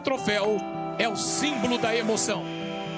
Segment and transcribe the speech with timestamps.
[0.00, 0.56] Troféu
[0.98, 2.42] é o símbolo da emoção.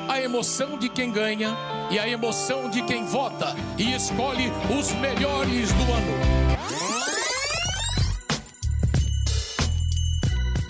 [0.09, 1.57] A emoção de quem ganha
[1.91, 6.33] e a emoção de quem vota e escolhe os melhores do ano.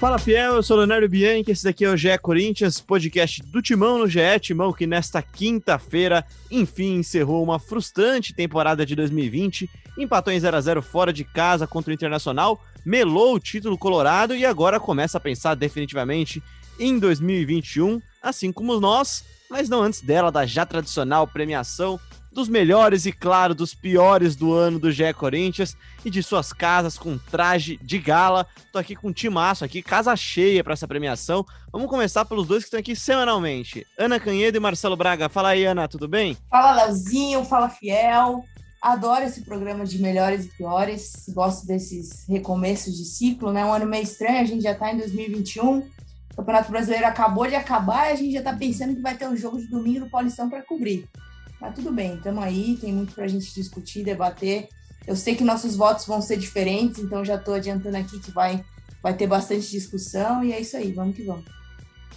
[0.03, 3.99] Fala fiel, eu sou Leonardo Bianchi, esse daqui é o GE Corinthians, podcast do Timão
[3.99, 10.41] no GE, Timão que nesta quinta-feira, enfim, encerrou uma frustrante temporada de 2020, empatou em
[10.41, 14.81] 0 a 0 fora de casa contra o Internacional, melou o título colorado e agora
[14.81, 16.43] começa a pensar definitivamente
[16.79, 22.01] em 2021, assim como nós, mas não antes dela, da já tradicional premiação
[22.33, 26.99] dos melhores e, claro, dos piores do ano do GE Corinthians e de suas casas
[26.99, 28.47] com traje de gala.
[28.73, 31.45] Tô aqui com um timaço aqui, casa cheia para essa premiação.
[31.71, 33.87] Vamos começar pelos dois que estão aqui semanalmente.
[33.99, 35.29] Ana Canhedo e Marcelo Braga.
[35.29, 36.37] Fala aí, Ana, tudo bem?
[36.51, 38.45] Fala, Leozinho, fala, Fiel.
[38.83, 41.27] Adoro esse programa de melhores e piores.
[41.29, 43.65] Gosto desses recomeços de ciclo, né?
[43.65, 45.79] Um ano meio estranho, a gente já tá em 2021.
[45.79, 49.29] O Campeonato Brasileiro acabou de acabar e a gente já tá pensando que vai ter
[49.29, 51.09] um jogo de domingo do Paulistão para cobrir.
[51.61, 54.69] Mas tudo bem, estamos aí, tem muito para a gente discutir, debater.
[55.07, 58.65] Eu sei que nossos votos vão ser diferentes, então já estou adiantando aqui que vai,
[59.01, 61.45] vai ter bastante discussão e é isso aí, vamos que vamos.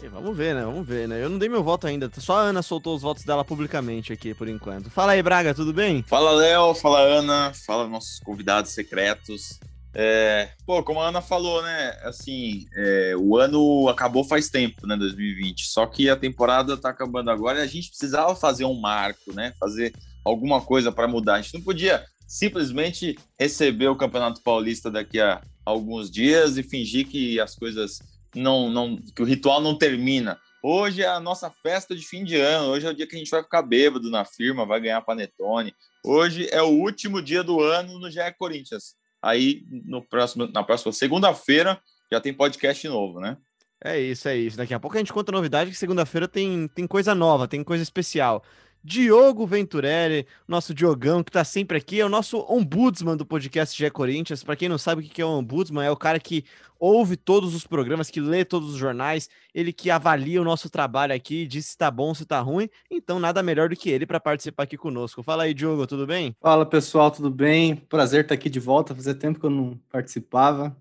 [0.03, 0.63] E vamos ver, né?
[0.63, 1.23] Vamos ver, né?
[1.23, 4.33] Eu não dei meu voto ainda, só a Ana soltou os votos dela publicamente aqui
[4.33, 4.89] por enquanto.
[4.89, 6.03] Fala aí, Braga, tudo bem?
[6.03, 9.59] Fala, Léo, fala, Ana, fala nossos convidados secretos.
[9.97, 11.97] É, pô, como a Ana falou, né?
[12.03, 14.97] Assim, é, o ano acabou faz tempo, né?
[14.97, 15.67] 2020.
[15.67, 19.53] Só que a temporada tá acabando agora e a gente precisava fazer um marco, né?
[19.57, 19.93] Fazer
[20.25, 21.35] alguma coisa para mudar.
[21.35, 27.07] A gente não podia simplesmente receber o Campeonato Paulista daqui a alguns dias e fingir
[27.07, 27.99] que as coisas
[28.35, 30.39] não, não, que o ritual não termina.
[30.61, 32.71] Hoje é a nossa festa de fim de ano.
[32.71, 35.73] Hoje é o dia que a gente vai ficar bêbado na firma, vai ganhar panetone.
[36.03, 38.95] Hoje é o último dia do ano no GE Corinthians.
[39.21, 41.79] Aí no próximo, na próxima segunda-feira
[42.11, 43.37] já tem podcast novo, né?
[43.83, 44.57] É isso, é isso.
[44.57, 47.83] Daqui a pouco a gente conta novidade que segunda-feira tem, tem coisa nova, tem coisa
[47.83, 48.43] especial.
[48.87, 53.89] Diogo Venturelli, nosso Diogão, que tá sempre aqui, é o nosso ombudsman do podcast GE
[53.89, 54.43] Corinthians.
[54.43, 56.45] Para quem não sabe o que é o ombudsman, é o cara que
[56.79, 61.15] ouve todos os programas, que lê todos os jornais, ele que avalia o nosso trabalho
[61.15, 62.69] aqui, diz se tá bom, se tá ruim.
[62.91, 65.23] Então, nada melhor do que ele para participar aqui conosco.
[65.23, 66.35] Fala aí, Diogo, tudo bem?
[66.39, 67.75] Fala pessoal, tudo bem?
[67.75, 68.93] Prazer estar aqui de volta.
[68.93, 70.77] Fazia tempo que eu não participava.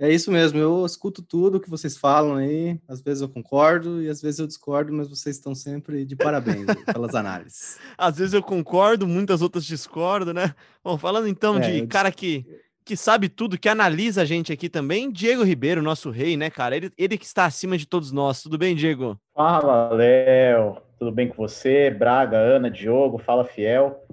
[0.00, 2.78] É isso mesmo, eu escuto tudo que vocês falam aí.
[2.86, 6.66] Às vezes eu concordo e às vezes eu discordo, mas vocês estão sempre de parabéns
[6.92, 7.80] pelas análises.
[7.98, 10.54] Às vezes eu concordo, muitas outras discordo, né?
[10.84, 12.46] Bom, falando então É, de eu cara que,
[12.84, 16.76] que sabe tudo, que analisa a gente aqui também, Diego Ribeiro, nosso rei, né, cara?
[16.76, 18.40] Ele, ele que está acima de todos nós.
[18.40, 19.18] Tudo bem, Diego?
[19.34, 20.76] Fala, Léo.
[20.96, 21.90] Tudo bem com você?
[21.90, 24.04] Braga, Ana, Diogo, fala fiel.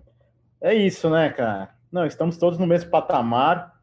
[0.60, 1.70] É isso, né, cara?
[1.92, 3.75] Não, estamos todos no mesmo patamar.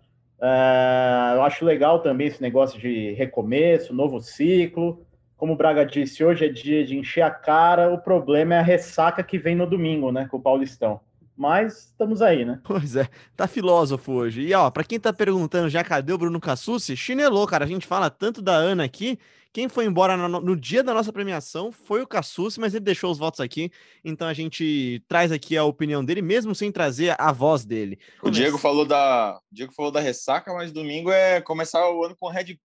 [0.45, 5.07] É, eu acho legal também esse negócio de recomeço, novo ciclo.
[5.37, 7.93] Como o Braga disse, hoje é dia de encher a cara.
[7.93, 11.01] O problema é a ressaca que vem no domingo, né, com o Paulistão.
[11.43, 12.61] Mas estamos aí, né?
[12.65, 14.43] Pois é, tá filósofo hoje.
[14.43, 17.65] E ó, pra quem tá perguntando já cadê o Bruno Cassucci, chinelou, cara.
[17.65, 19.19] A gente fala tanto da Ana aqui.
[19.53, 23.11] Quem foi embora no, no dia da nossa premiação foi o Cassucci, mas ele deixou
[23.11, 23.71] os votos aqui.
[24.05, 27.99] Então a gente traz aqui a opinião dele, mesmo sem trazer a voz dele.
[28.23, 32.17] O Diego falou da, o Diego falou da ressaca, mas domingo é começar o ano
[32.19, 32.57] com Red.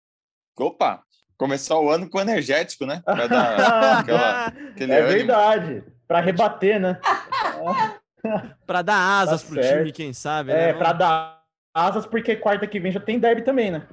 [0.58, 1.02] Opa!
[1.38, 3.02] Começar o ano com energético, né?
[3.04, 5.12] Vai dar aquela, aquele É ânimo.
[5.12, 5.84] verdade.
[6.06, 7.00] Para rebater, né?
[8.66, 9.78] Pra dar asas Tá pro certo.
[9.78, 10.60] time, quem sabe, né?
[10.64, 11.42] É, Vamos- para dar
[11.74, 13.86] asas, porque quarta que vem já tem derby também, né?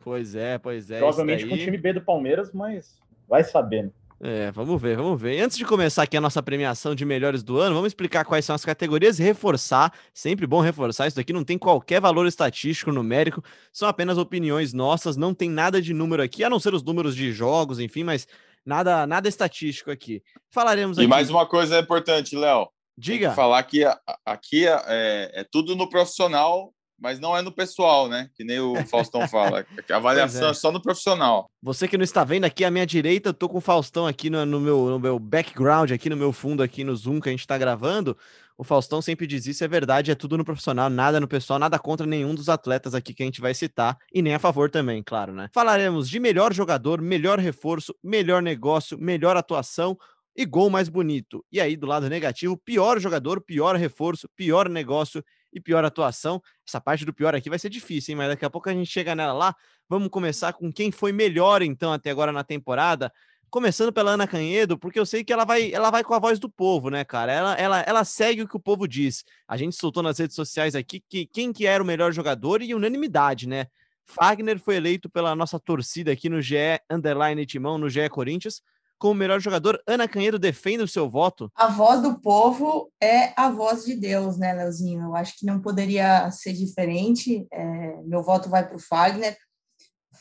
[0.00, 0.98] Pois é, pois é.
[0.98, 1.64] Provavelmente isso com o daí.
[1.64, 2.98] time B do Palmeiras, mas
[3.28, 3.92] vai sabendo.
[4.20, 5.34] É, vamos ver, vamos ver.
[5.36, 8.44] E Antes de começar aqui a nossa premiação de melhores do ano, vamos explicar quais
[8.44, 9.92] são as categorias e reforçar.
[10.12, 11.06] Sempre bom reforçar.
[11.06, 15.80] Isso daqui não tem qualquer valor estatístico, numérico, são apenas opiniões nossas, não tem nada
[15.80, 18.26] de número aqui, a não ser os números de jogos, enfim, mas
[18.66, 20.20] nada, nada estatístico aqui.
[20.50, 21.08] Falaremos E aqui.
[21.08, 22.68] mais uma coisa importante, Léo.
[22.98, 23.32] Diga.
[23.32, 23.84] falar que
[24.26, 28.28] aqui é, é tudo no profissional mas não é no pessoal, né?
[28.34, 29.64] Que nem o Faustão fala.
[29.88, 30.50] A avaliação é.
[30.50, 30.54] é.
[30.54, 31.48] só no profissional.
[31.62, 34.28] Você que não está vendo aqui à minha direita, eu tô com o Faustão aqui
[34.28, 37.32] no, no, meu, no meu background, aqui no meu fundo, aqui no Zoom que a
[37.32, 38.16] gente está gravando.
[38.56, 41.78] O Faustão sempre diz isso, é verdade, é tudo no profissional, nada no pessoal, nada
[41.78, 45.00] contra nenhum dos atletas aqui que a gente vai citar, e nem a favor também,
[45.00, 45.48] claro, né?
[45.52, 49.96] Falaremos de melhor jogador, melhor reforço, melhor negócio, melhor atuação,
[50.38, 51.44] e gol mais bonito.
[51.50, 55.20] E aí, do lado negativo, pior jogador, pior reforço, pior negócio
[55.52, 56.40] e pior atuação.
[56.64, 58.16] Essa parte do pior aqui vai ser difícil, hein?
[58.18, 59.56] Mas daqui a pouco a gente chega nela lá.
[59.88, 63.12] Vamos começar com quem foi melhor, então, até agora na temporada.
[63.50, 66.38] Começando pela Ana Canhedo, porque eu sei que ela vai, ela vai com a voz
[66.38, 67.32] do povo, né, cara?
[67.32, 69.24] Ela, ela, ela segue o que o povo diz.
[69.48, 72.76] A gente soltou nas redes sociais aqui que quem que era o melhor jogador e
[72.76, 73.66] unanimidade, né?
[74.04, 78.62] Fagner foi eleito pela nossa torcida aqui no GE Underline Timão, no GE Corinthians,
[78.98, 79.80] como melhor jogador.
[79.86, 81.50] Ana Canhedo defende o seu voto?
[81.54, 85.02] A voz do povo é a voz de Deus, né, Leozinho?
[85.02, 87.46] Eu acho que não poderia ser diferente.
[87.52, 89.36] É, meu voto vai para o Fagner.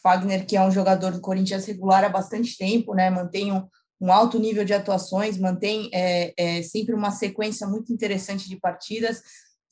[0.02, 3.10] Fagner, que é um jogador do Corinthians regular há bastante tempo, né?
[3.10, 3.68] Mantém um,
[4.00, 9.22] um alto nível de atuações, mantém é, é, sempre uma sequência muito interessante de partidas.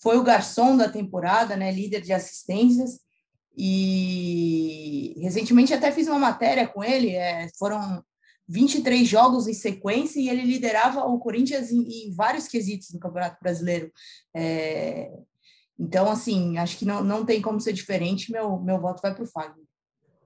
[0.01, 1.71] Foi o garçom da temporada, né?
[1.71, 2.99] Líder de assistências.
[3.57, 7.11] E recentemente até fiz uma matéria com ele.
[7.11, 8.03] É, foram
[8.47, 13.37] 23 jogos em sequência e ele liderava o Corinthians em, em vários quesitos no Campeonato
[13.41, 13.91] Brasileiro.
[14.33, 15.11] É,
[15.77, 18.31] então, assim, acho que não, não tem como ser diferente.
[18.31, 19.65] Meu, meu voto vai para o Fagner.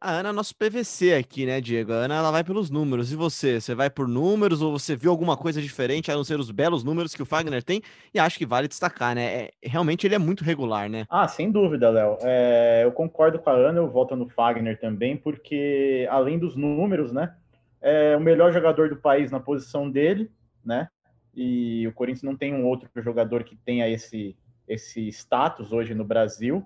[0.01, 1.91] A Ana é nosso PVC aqui, né, Diego?
[1.91, 3.11] A Ana ela vai pelos números.
[3.11, 3.59] E você?
[3.59, 6.85] Você vai por números ou você viu alguma coisa diferente a não ser os belos
[6.85, 7.81] números que o Fagner tem?
[8.13, 9.25] E acho que vale destacar, né?
[9.25, 11.05] É, realmente ele é muito regular, né?
[11.09, 12.17] Ah, sem dúvida, Léo.
[12.21, 17.11] É, eu concordo com a Ana, eu voto no Fagner também, porque além dos números,
[17.11, 17.35] né?
[17.81, 20.31] É o melhor jogador do país na posição dele,
[20.63, 20.89] né?
[21.35, 24.37] E o Corinthians não tem um outro jogador que tenha esse,
[24.67, 26.65] esse status hoje no Brasil.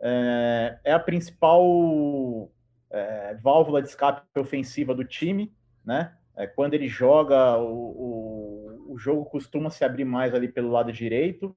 [0.00, 2.50] É, é a principal
[2.90, 5.52] é, válvula de escape ofensiva do time,
[5.84, 6.14] né?
[6.36, 10.92] É, quando ele joga, o, o, o jogo costuma se abrir mais ali pelo lado
[10.92, 11.56] direito.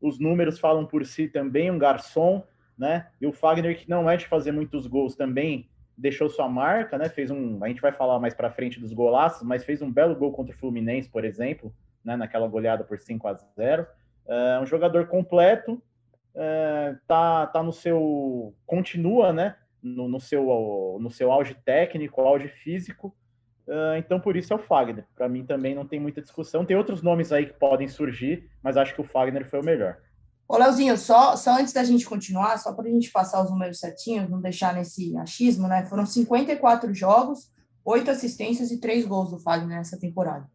[0.00, 2.44] Os números falam por si também, um garçom,
[2.76, 3.08] né?
[3.20, 5.68] E o Fagner, que não é de fazer muitos gols também,
[6.00, 7.08] deixou sua marca, né?
[7.08, 10.16] Fez um, a gente vai falar mais para frente dos golaços, mas fez um belo
[10.16, 12.16] gol contra o Fluminense, por exemplo, né?
[12.16, 13.86] Naquela goleada por 5 a 0.
[14.26, 15.82] É um jogador completo,
[16.34, 19.56] é, tá, tá no seu, continua, né?
[19.82, 23.14] No, no, seu, no seu auge técnico, auge físico.
[23.66, 25.06] Uh, então, por isso é o Fagner.
[25.14, 26.64] Para mim também não tem muita discussão.
[26.64, 29.98] Tem outros nomes aí que podem surgir, mas acho que o Fagner foi o melhor.
[30.50, 33.78] Ô, Leozinho, só, só antes da gente continuar, só para a gente passar os números
[33.78, 35.86] certinhos, não deixar nesse achismo, né?
[35.86, 37.52] Foram 54 jogos,
[37.84, 40.50] 8 assistências e 3 gols do Fagner nessa temporada.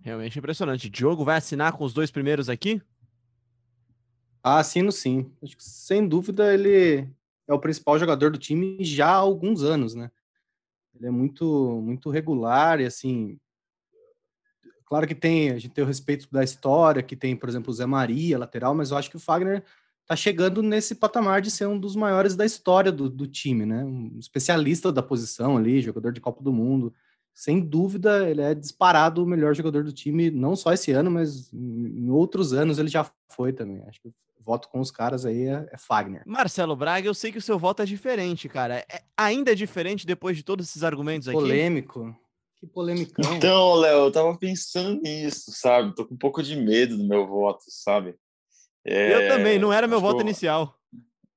[0.00, 0.88] Realmente impressionante.
[0.88, 2.80] Diogo vai assinar com os dois primeiros aqui?
[4.42, 5.30] Ah, assino sim.
[5.42, 7.06] Acho que, sem dúvida, ele
[7.46, 10.10] é o principal jogador do time já há alguns anos, né?
[10.94, 13.38] Ele é muito, muito regular e, assim,
[14.86, 17.74] Claro que tem, a gente tem o respeito da história, que tem, por exemplo, o
[17.74, 19.64] Zé Maria, lateral, mas eu acho que o Fagner
[20.06, 23.84] tá chegando nesse patamar de ser um dos maiores da história do, do time, né?
[23.84, 26.94] Um especialista da posição ali, jogador de Copa do Mundo.
[27.34, 31.52] Sem dúvida, ele é disparado o melhor jogador do time, não só esse ano, mas
[31.52, 33.82] em outros anos ele já foi também.
[33.86, 34.10] Acho que
[34.46, 36.22] voto com os caras aí é, é, Fagner.
[36.24, 38.76] Marcelo Braga, eu sei que o seu voto é diferente, cara.
[38.88, 41.36] É, ainda é diferente depois de todos esses argumentos aqui?
[41.36, 42.16] Polêmico.
[43.06, 43.34] Que.
[43.34, 45.94] Então, Léo, eu tava pensando nisso, sabe?
[45.94, 48.14] Tô com um pouco de medo do meu voto, sabe?
[48.84, 49.14] É...
[49.14, 50.22] Eu também, não era meu voto eu...
[50.22, 50.76] inicial.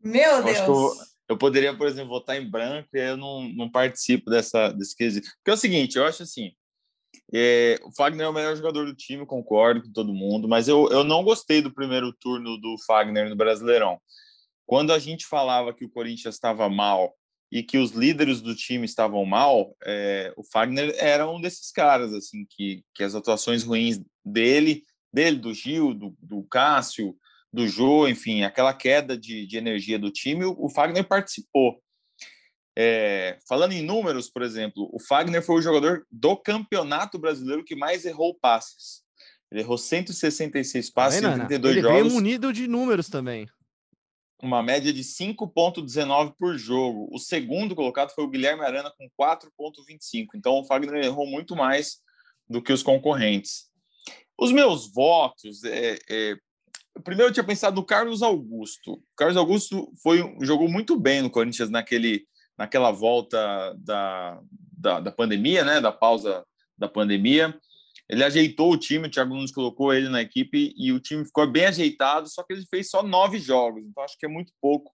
[0.01, 0.57] Meu Deus!
[0.59, 0.93] Eu,
[1.29, 5.27] eu, poderia, por exemplo, votar em branco e eu não, não participo dessa, desse quesito.
[5.37, 6.51] Porque é o seguinte, eu acho assim,
[7.33, 10.89] é, o Fagner é o melhor jogador do time, concordo com todo mundo, mas eu,
[10.89, 13.99] eu não gostei do primeiro turno do Fagner no Brasileirão.
[14.65, 17.13] Quando a gente falava que o Corinthians estava mal
[17.51, 22.13] e que os líderes do time estavam mal, é, o Fagner era um desses caras,
[22.13, 27.15] assim, que, que as atuações ruins dele, dele, do Gil, do, do Cássio,
[27.51, 31.81] do Jô, enfim, aquela queda de, de energia do time, o, o Fagner participou.
[32.77, 37.75] É, falando em números, por exemplo, o Fagner foi o jogador do Campeonato Brasileiro que
[37.75, 39.01] mais errou passes.
[39.51, 41.97] Ele errou 166 passes tá em 32 ele jogos.
[41.97, 43.49] Ele veio munido de números também
[44.41, 47.09] uma média de 5,19 por jogo.
[47.11, 50.27] O segundo colocado foi o Guilherme Arana com 4,25.
[50.35, 51.99] Então o Fagner errou muito mais
[52.49, 53.69] do que os concorrentes.
[54.37, 56.37] Os meus votos, é, é...
[57.03, 58.93] primeiro eu tinha pensado no Carlos Augusto.
[58.93, 62.25] O Carlos Augusto foi jogou muito bem no Corinthians naquele,
[62.57, 64.39] naquela volta da,
[64.71, 65.81] da, da pandemia, né?
[65.81, 66.45] Da pausa
[66.77, 67.59] da pandemia.
[68.09, 71.45] Ele ajeitou o time, o Thiago Nunes colocou ele na equipe e o time ficou
[71.45, 74.91] bem ajeitado, só que ele fez só nove jogos, então acho que é muito pouco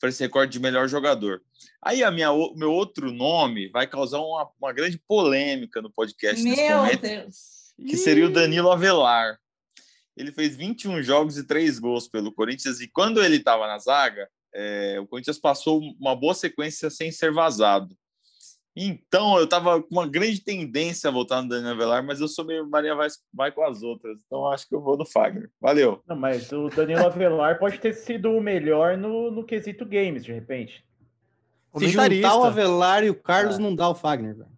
[0.00, 1.40] para esse recorde de melhor jogador.
[1.82, 6.42] Aí a minha, o meu outro nome vai causar uma, uma grande polêmica no podcast
[6.42, 7.36] Meu nesse momento, Deus.
[7.86, 9.38] que seria o Danilo Avelar.
[10.16, 14.28] Ele fez 21 jogos e 3 gols pelo Corinthians, e quando ele estava na zaga,
[14.52, 17.96] é, o Corinthians passou uma boa sequência sem ser vazado.
[18.80, 22.44] Então, eu estava com uma grande tendência a voltar no Danilo Avelar, mas eu sou
[22.44, 24.20] meio Maria vai, vai com as outras.
[24.24, 25.50] Então, acho que eu vou no Fagner.
[25.60, 26.00] Valeu.
[26.06, 30.32] Não, mas o Danilo Avelar pode ter sido o melhor no, no quesito games, de
[30.32, 30.84] repente.
[31.76, 34.57] Se juntar o Avelar e o Carlos, não dá o Fagner, velho.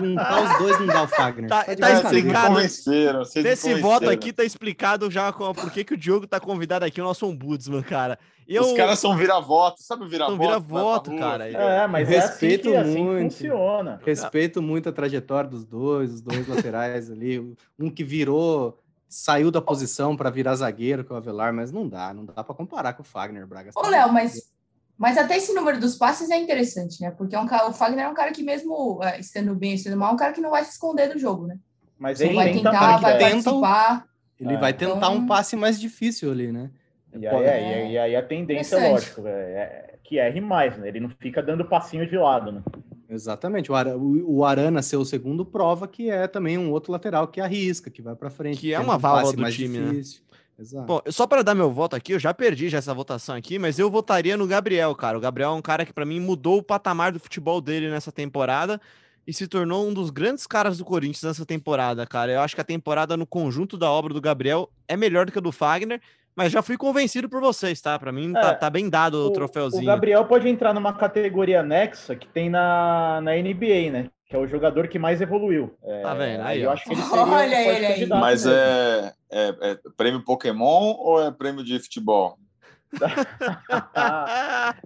[0.00, 1.48] Juntar os dois não dá o Fagner.
[1.48, 2.00] Tá, tá brincadeira.
[2.00, 2.54] Vocês me explicado.
[2.54, 3.18] convenceram.
[3.24, 6.40] vocês me Nesse voto aqui tá explicado já com- por que que o Diogo tá
[6.40, 8.18] convidado aqui, o nosso ombudsman, cara.
[8.48, 9.80] Eu, Os caras são vira-voto.
[9.80, 10.36] Sabe o vira-voto?
[10.36, 11.48] São vira-voto, rua, cara.
[11.48, 13.32] É, mas Respeito é assim que, assim que muito.
[13.34, 14.00] funciona.
[14.04, 17.54] Respeito muito a trajetória dos dois, os dois laterais ali.
[17.78, 21.88] Um que virou, saiu da posição para virar zagueiro, que é o Avelar, mas não
[21.88, 23.70] dá, não dá para comparar com o Fagner Braga.
[23.76, 24.51] Ô, Léo, mas,
[25.02, 27.10] mas até esse número dos passes é interessante, né?
[27.10, 29.96] Porque é um cara, o Fagner é um cara que, mesmo é, estando bem, estando
[29.96, 31.58] mal, é um cara que não vai se esconder do jogo, né?
[31.98, 33.18] Mas Ele ele vai tentar, vai né?
[33.18, 34.04] participar.
[34.40, 34.56] Ele É.
[34.58, 36.70] vai tentar Então- um passe mais difícil ali, né?
[37.18, 40.78] E aí, é, e aí- e aí a tendência, lógico, é, é que erre mais,
[40.78, 40.86] né?
[40.86, 42.62] Ele não fica dando passinho de lado, né?
[43.10, 43.70] Exatamente.
[43.70, 47.40] O, Ara- o- Arana ser o segundo prova que é também um outro lateral que
[47.40, 48.58] arrisca, que vai para frente.
[48.60, 50.00] Que é uma um válvula do mais time, né?
[50.62, 50.86] Exato.
[50.86, 53.80] Bom, só para dar meu voto aqui, eu já perdi já essa votação aqui, mas
[53.80, 55.18] eu votaria no Gabriel, cara.
[55.18, 58.12] O Gabriel é um cara que para mim mudou o patamar do futebol dele nessa
[58.12, 58.80] temporada
[59.26, 62.32] e se tornou um dos grandes caras do Corinthians nessa temporada, cara.
[62.32, 65.38] Eu acho que a temporada no conjunto da obra do Gabriel é melhor do que
[65.38, 66.00] a do Fagner,
[66.34, 67.98] mas já fui convencido por vocês, tá?
[67.98, 69.82] Para mim tá, É, tá bem dado o, troféuzinho.
[69.82, 74.10] O Gabriel pode entrar numa categoria anexa que tem na, na NBA, né?
[74.32, 75.74] Que é o jogador que mais evoluiu.
[75.84, 76.40] É, Tá vendo?
[76.40, 76.72] Aí, eu ó.
[76.72, 78.06] acho que ele seria Olha um ele aí.
[78.06, 78.58] Mas mesmo.
[78.58, 82.38] é, é, é prêmio Pokémon ou é prêmio de futebol?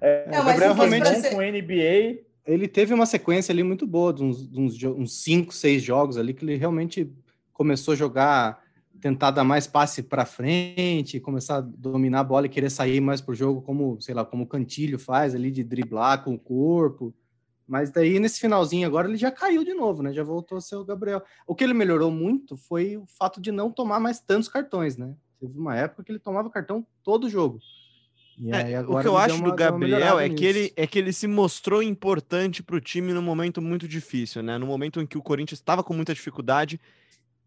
[0.01, 2.25] É, Não, o mas realmente pra com NBA.
[2.45, 6.17] Ele teve uma sequência ali muito boa, de uns, de uns, uns cinco, seis jogos
[6.17, 7.09] ali, que ele realmente
[7.53, 8.61] começou a jogar,
[9.01, 13.21] tentar dar mais passe para frente, começar a dominar a bola e querer sair mais
[13.21, 17.15] pro jogo, como, sei lá, como o Cantilho faz ali, de driblar com o corpo.
[17.67, 20.13] Mas daí, nesse finalzinho agora, ele já caiu de novo, né?
[20.13, 21.23] Já voltou a ser o Gabriel.
[21.47, 25.15] O que ele melhorou muito foi o fato de não tomar mais tantos cartões, né?
[25.41, 27.59] Teve uma época que ele tomava cartão todo jogo.
[28.53, 31.27] É, o que eu acho uma- do Gabriel é que, ele, é que ele se
[31.27, 34.59] mostrou importante para o time num momento muito difícil, né?
[34.59, 36.79] No momento em que o Corinthians estava com muita dificuldade,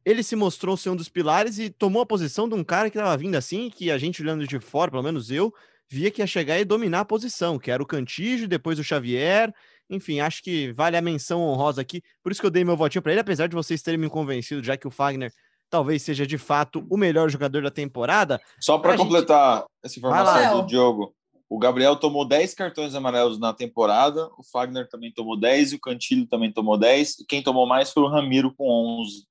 [0.03, 2.97] ele se mostrou ser um dos pilares e tomou a posição de um cara que
[2.97, 5.53] estava vindo assim, que a gente olhando de fora, pelo menos eu,
[5.87, 9.53] via que ia chegar e dominar a posição, que era o Cantígio, depois o Xavier.
[9.89, 12.01] Enfim, acho que vale a menção honrosa aqui.
[12.21, 14.63] Por isso que eu dei meu votinho para ele, apesar de vocês terem me convencido,
[14.63, 15.31] já que o Fagner
[15.69, 18.39] talvez seja de fato o melhor jogador da temporada.
[18.59, 20.09] Só para A gente- completar essa lá.
[20.09, 21.15] informação do Diogo,
[21.49, 25.79] o Gabriel tomou 10 cartões amarelos na temporada, o Fagner também tomou 10 e o
[25.79, 27.19] Cantilho também tomou 10.
[27.19, 28.69] E quem tomou mais foi o Ramiro com
[29.01, 29.25] 11.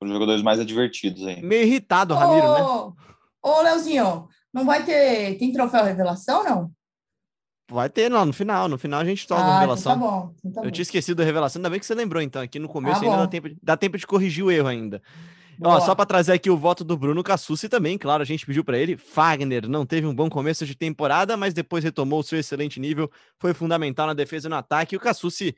[0.00, 1.42] Os jogadores mais advertidos aí.
[1.42, 2.62] Meio irritado, Ramiro, né?
[2.62, 2.94] Ô,
[3.42, 5.36] ô, Leozinho, não vai ter.
[5.38, 6.70] Tem troféu revelação, não?
[7.70, 8.68] Vai ter, não, no final.
[8.68, 9.92] No final a gente toca a ah, revelação.
[9.94, 10.34] então tá bom.
[10.38, 10.70] então tá Eu bom.
[10.70, 12.40] tinha esquecido da revelação, ainda bem que você lembrou, então.
[12.40, 15.02] Aqui no começo Tá ainda dá tempo, de, dá tempo de corrigir o erro ainda.
[15.60, 18.62] Ó, só para trazer aqui o voto do Bruno Cassucci também, claro, a gente pediu
[18.62, 18.96] para ele.
[18.96, 23.10] Fagner não teve um bom começo de temporada, mas depois retomou o seu excelente nível,
[23.38, 24.94] foi fundamental na defesa e no ataque.
[24.94, 25.56] E o Cassucci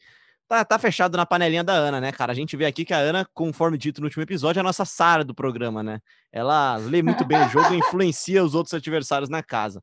[0.48, 2.32] tá, tá fechado na panelinha da Ana, né, cara?
[2.32, 4.86] A gente vê aqui que a Ana, conforme dito no último episódio, é a nossa
[4.86, 6.00] Sara do programa, né?
[6.32, 9.82] Ela lê muito bem o jogo e influencia os outros adversários na casa.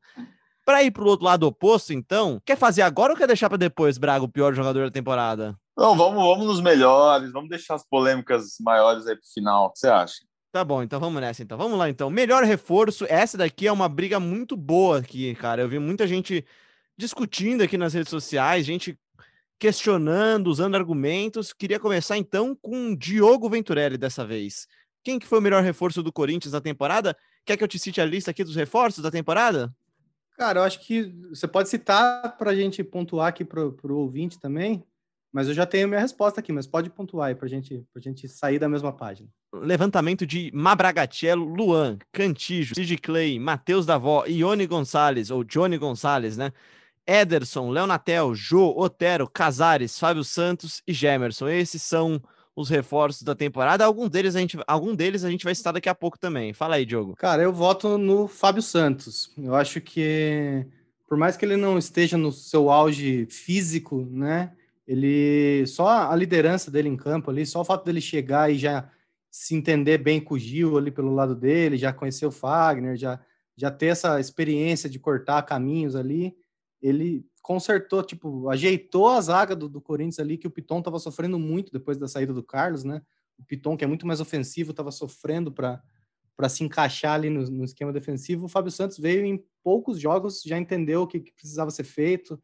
[0.68, 3.96] Para ir pro outro lado oposto, então, quer fazer agora ou quer deixar para depois,
[3.96, 5.58] Braga, o pior jogador da temporada?
[5.74, 9.64] Não, vamos, vamos nos melhores, vamos deixar as polêmicas maiores aí pro final.
[9.64, 10.16] O que você acha?
[10.52, 11.42] Tá bom, então vamos nessa.
[11.42, 12.10] Então vamos lá, então.
[12.10, 13.06] Melhor reforço.
[13.08, 15.62] Essa daqui é uma briga muito boa aqui, cara.
[15.62, 16.44] Eu vi muita gente
[16.98, 18.94] discutindo aqui nas redes sociais, gente
[19.58, 21.54] questionando, usando argumentos.
[21.54, 24.66] Queria começar então com Diogo Venturelli dessa vez.
[25.02, 27.16] Quem que foi o melhor reforço do Corinthians na temporada?
[27.46, 29.74] Quer que eu te cite a lista aqui dos reforços da temporada?
[30.38, 34.38] Cara, eu acho que você pode citar para a gente pontuar aqui para o ouvinte
[34.38, 34.84] também,
[35.32, 38.28] mas eu já tenho minha resposta aqui, mas pode pontuar aí para gente, a gente
[38.28, 39.28] sair da mesma página.
[39.52, 46.52] Levantamento de Mabragatello, Luan, Cantijo, Cid Clay, Matheus Davó, Ione Gonçalves, ou Johnny Gonçalves, né?
[47.04, 51.48] Ederson, Leonatel, Jô, Otero, Casares, Fábio Santos e Gemerson.
[51.48, 52.22] Esses são
[52.58, 53.84] os reforços da temporada.
[53.84, 56.52] Algum deles a gente, algum deles a gente vai citar daqui a pouco também.
[56.52, 57.14] Fala aí, Diogo.
[57.16, 59.30] Cara, eu voto no Fábio Santos.
[59.38, 60.66] Eu acho que,
[61.08, 64.52] por mais que ele não esteja no seu auge físico, né?
[64.88, 68.90] ele só a liderança dele em campo ali, só o fato dele chegar e já
[69.30, 73.20] se entender bem com o Gil ali pelo lado dele, já conhecer o Fagner, já
[73.54, 76.32] já ter essa experiência de cortar caminhos ali,
[76.80, 81.38] ele consertou, tipo, ajeitou a zaga do, do Corinthians ali, que o Piton estava sofrendo
[81.38, 83.02] muito depois da saída do Carlos, né?
[83.38, 85.82] O Piton, que é muito mais ofensivo, estava sofrendo para
[86.36, 88.46] para se encaixar ali no, no, esquema defensivo.
[88.46, 92.40] O Fábio Santos veio em poucos jogos, já entendeu o que, que precisava ser feito,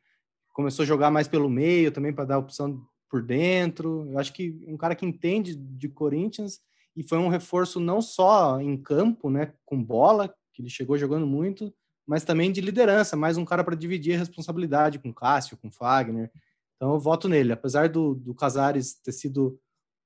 [0.52, 4.04] começou a jogar mais pelo meio também para dar opção por dentro.
[4.10, 6.60] Eu acho que um cara que entende de Corinthians
[6.96, 11.24] e foi um reforço não só em campo, né, com bola, que ele chegou jogando
[11.24, 11.72] muito,
[12.06, 16.30] mas também de liderança, mais um cara para dividir a responsabilidade com Cássio, com Fagner.
[16.76, 19.58] Então eu voto nele, apesar do, do Casares ter sido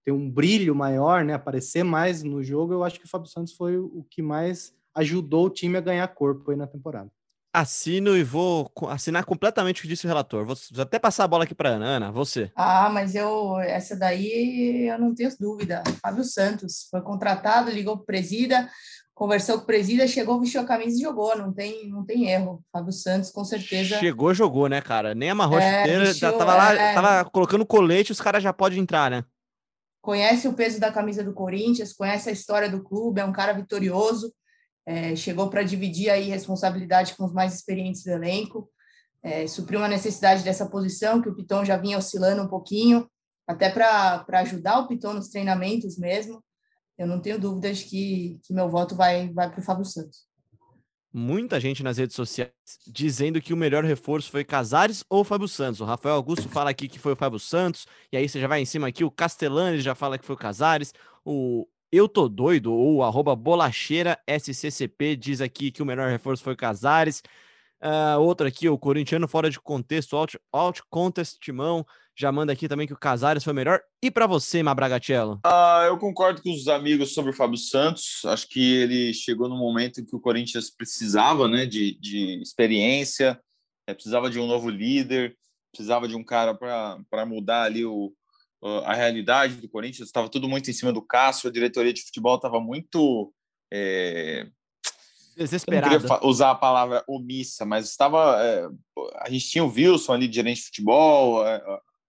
[0.04, 3.52] ter um brilho maior, né, aparecer mais no jogo, eu acho que o Fábio Santos
[3.52, 7.10] foi o que mais ajudou o time a ganhar corpo aí na temporada.
[7.52, 10.44] Assino e vou assinar completamente o que disse o relator.
[10.44, 11.86] Vou até passar a bola aqui para Ana.
[11.86, 12.52] Ana, você.
[12.54, 15.82] Ah, mas eu essa daí eu não tenho dúvida.
[16.00, 18.68] Fábio Santos foi contratado, ligou para o presida,
[19.18, 21.36] conversou com o presida, chegou, vestiu a camisa e jogou.
[21.36, 22.62] Não tem, não tem erro.
[22.72, 23.98] Fábio Santos, com certeza.
[23.98, 25.14] Chegou, jogou, né, cara?
[25.14, 26.94] Nem amarrou é, a chuteira, já tava lá, é...
[26.94, 29.24] tava colocando colete, os caras já podem entrar, né?
[30.08, 33.52] conhece o peso da camisa do Corinthians, conhece a história do clube, é um cara
[33.52, 34.32] vitorioso,
[34.86, 38.70] é, chegou para dividir aí responsabilidade com os mais experientes do elenco,
[39.22, 43.06] é, supriu uma necessidade dessa posição que o Piton já vinha oscilando um pouquinho,
[43.46, 46.42] até para ajudar o Piton nos treinamentos mesmo.
[46.98, 50.28] Eu não tenho dúvidas que, que meu voto vai, vai para o Fábio Santos
[51.12, 52.52] muita gente nas redes sociais
[52.86, 55.80] dizendo que o melhor reforço foi Casares ou Fábio Santos.
[55.80, 58.60] O Rafael Augusto fala aqui que foi o Fábio Santos, e aí você já vai
[58.60, 60.92] em cima aqui, o Castellani já fala que foi o Casares,
[61.24, 66.54] o Eu Tô Doido, ou arroba bolacheira SCCP diz aqui que o melhor reforço foi
[66.54, 67.22] Casares.
[67.80, 71.86] Uh, outro aqui, o corintiano fora de contexto, out, out contest Timão,
[72.18, 73.80] já manda aqui também que o Casares foi melhor.
[74.02, 75.38] E para você, Mabragatello?
[75.44, 78.22] Ah, eu concordo com os amigos sobre o Fábio Santos.
[78.24, 83.40] Acho que ele chegou no momento em que o Corinthians precisava né, de, de experiência,
[83.86, 85.36] é, precisava de um novo líder,
[85.70, 88.12] precisava de um cara para mudar ali o,
[88.84, 90.08] a realidade do Corinthians.
[90.08, 93.32] Estava tudo muito em cima do Cássio, a diretoria de futebol estava muito.
[93.72, 94.48] É,
[95.36, 95.94] Desesperada.
[95.94, 98.42] Eu não queria usar a palavra omissa, mas estava.
[98.42, 98.66] É,
[99.20, 101.44] a gente tinha o Wilson ali, gerente de futebol,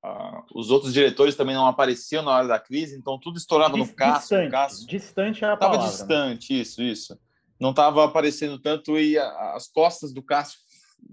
[0.03, 3.85] Uh, os outros diretores também não apareciam na hora da crise, então tudo estourava no
[3.93, 4.37] Cássio.
[4.37, 4.87] Distante, Cássio.
[4.87, 5.85] distante é a Tava palavra.
[5.85, 5.91] Né?
[5.91, 6.59] distante, né?
[6.59, 7.19] isso, isso.
[7.59, 10.57] Não estava aparecendo tanto e a, as costas do Cássio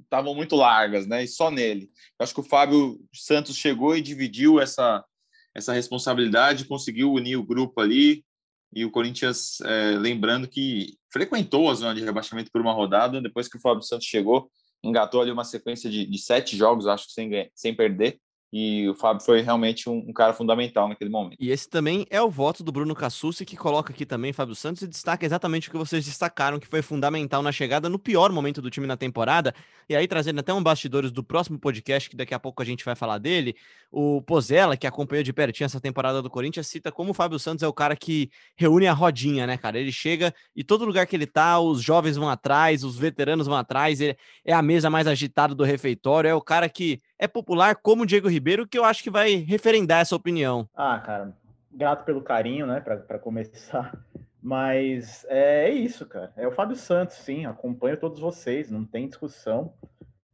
[0.05, 1.25] estavam muito largas, né?
[1.25, 1.89] E só nele.
[2.19, 5.05] Eu acho que o Fábio Santos chegou e dividiu essa,
[5.53, 8.25] essa responsabilidade, conseguiu unir o grupo ali.
[8.73, 13.49] E o Corinthians, é, lembrando que frequentou a zona de rebaixamento por uma rodada, depois
[13.49, 14.49] que o Fábio Santos chegou,
[14.83, 18.21] engatou ali uma sequência de, de sete jogos, acho que sem, sem perder
[18.53, 21.37] e o Fábio foi realmente um, um, cara fundamental naquele momento.
[21.41, 24.83] E esse também é o voto do Bruno Cassucci, que coloca aqui também Fábio Santos
[24.83, 28.63] e destaca exatamente o que vocês destacaram, que foi fundamental na chegada no pior momento
[28.63, 29.55] do time na temporada.
[29.89, 32.85] E aí, trazendo até um bastidores do próximo podcast, que daqui a pouco a gente
[32.85, 33.55] vai falar dele,
[33.91, 37.63] o Pozella, que acompanhou de pertinho essa temporada do Corinthians, cita como o Fábio Santos
[37.63, 39.79] é o cara que reúne a rodinha, né, cara?
[39.79, 43.57] Ele chega e todo lugar que ele tá, os jovens vão atrás, os veteranos vão
[43.57, 44.17] atrás, é
[44.53, 48.29] a mesa mais agitada do refeitório, é o cara que é popular como o Diego
[48.29, 50.69] Ribeiro, que eu acho que vai referendar essa opinião.
[50.75, 51.33] Ah, cara,
[51.73, 53.97] grato pelo carinho, né, para começar.
[54.43, 56.33] Mas é, é, isso, cara.
[56.37, 57.47] É o Fábio Santos, sim.
[57.47, 59.73] Acompanho todos vocês, não tem discussão.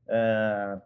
[0.07, 0.79] É,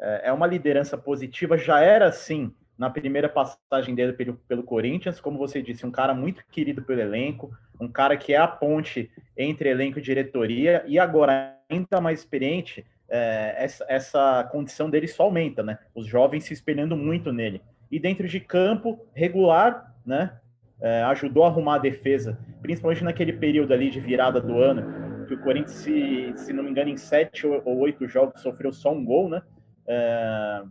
[0.00, 5.20] é, é uma liderança positiva, já era assim na primeira passagem dele pelo, pelo Corinthians,
[5.20, 9.10] como você disse, um cara muito querido pelo elenco, um cara que é a ponte
[9.36, 15.24] entre elenco e diretoria, e agora ainda mais experiente, é, essa, essa condição dele só
[15.24, 15.78] aumenta, né?
[15.94, 17.60] Os jovens se espelhando muito nele.
[17.90, 20.38] E dentro de campo, regular, né?
[20.80, 25.34] É, ajudou a arrumar a defesa, principalmente naquele período ali de virada do ano, que
[25.34, 29.04] o Corinthians, se, se não me engano, em sete ou oito jogos sofreu só um
[29.04, 29.42] gol, né?
[29.86, 30.62] É,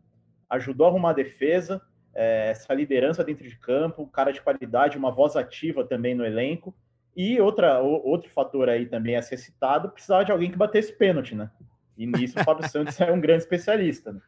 [0.50, 1.82] ajudou a arrumar a defesa,
[2.16, 6.74] é, essa liderança dentro de campo, cara de qualidade, uma voz ativa também no elenco.
[7.16, 11.36] E outra, outro fator aí também a ser citado, precisava de alguém que batesse pênalti,
[11.36, 11.52] né?
[12.00, 14.14] E nisso o Fábio Santos é um grande especialista.
[14.14, 14.22] Né?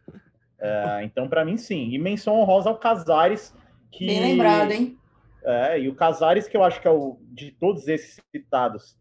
[0.60, 1.90] É, então, para mim, sim.
[1.92, 3.56] E menção honrosa ao Casares,
[3.90, 4.06] que.
[4.06, 4.98] Bem lembrado, hein?
[5.44, 8.98] É, e o Casares, que eu acho que é o de todos esses citados,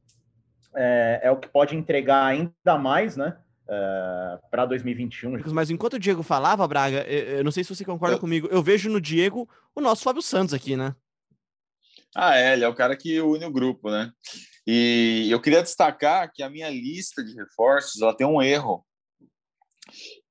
[0.76, 3.36] é, é o que pode entregar ainda mais, né?
[3.66, 5.42] Uh, para 2021.
[5.52, 8.20] Mas enquanto o Diego falava, Braga, eu não sei se você concorda eu...
[8.20, 10.92] comigo, eu vejo no Diego o nosso Fábio Santos aqui, né?
[12.14, 14.12] Ah, é, ele é o cara que une o grupo, né?
[14.66, 18.84] E eu queria destacar que a minha lista de reforços ela tem um erro.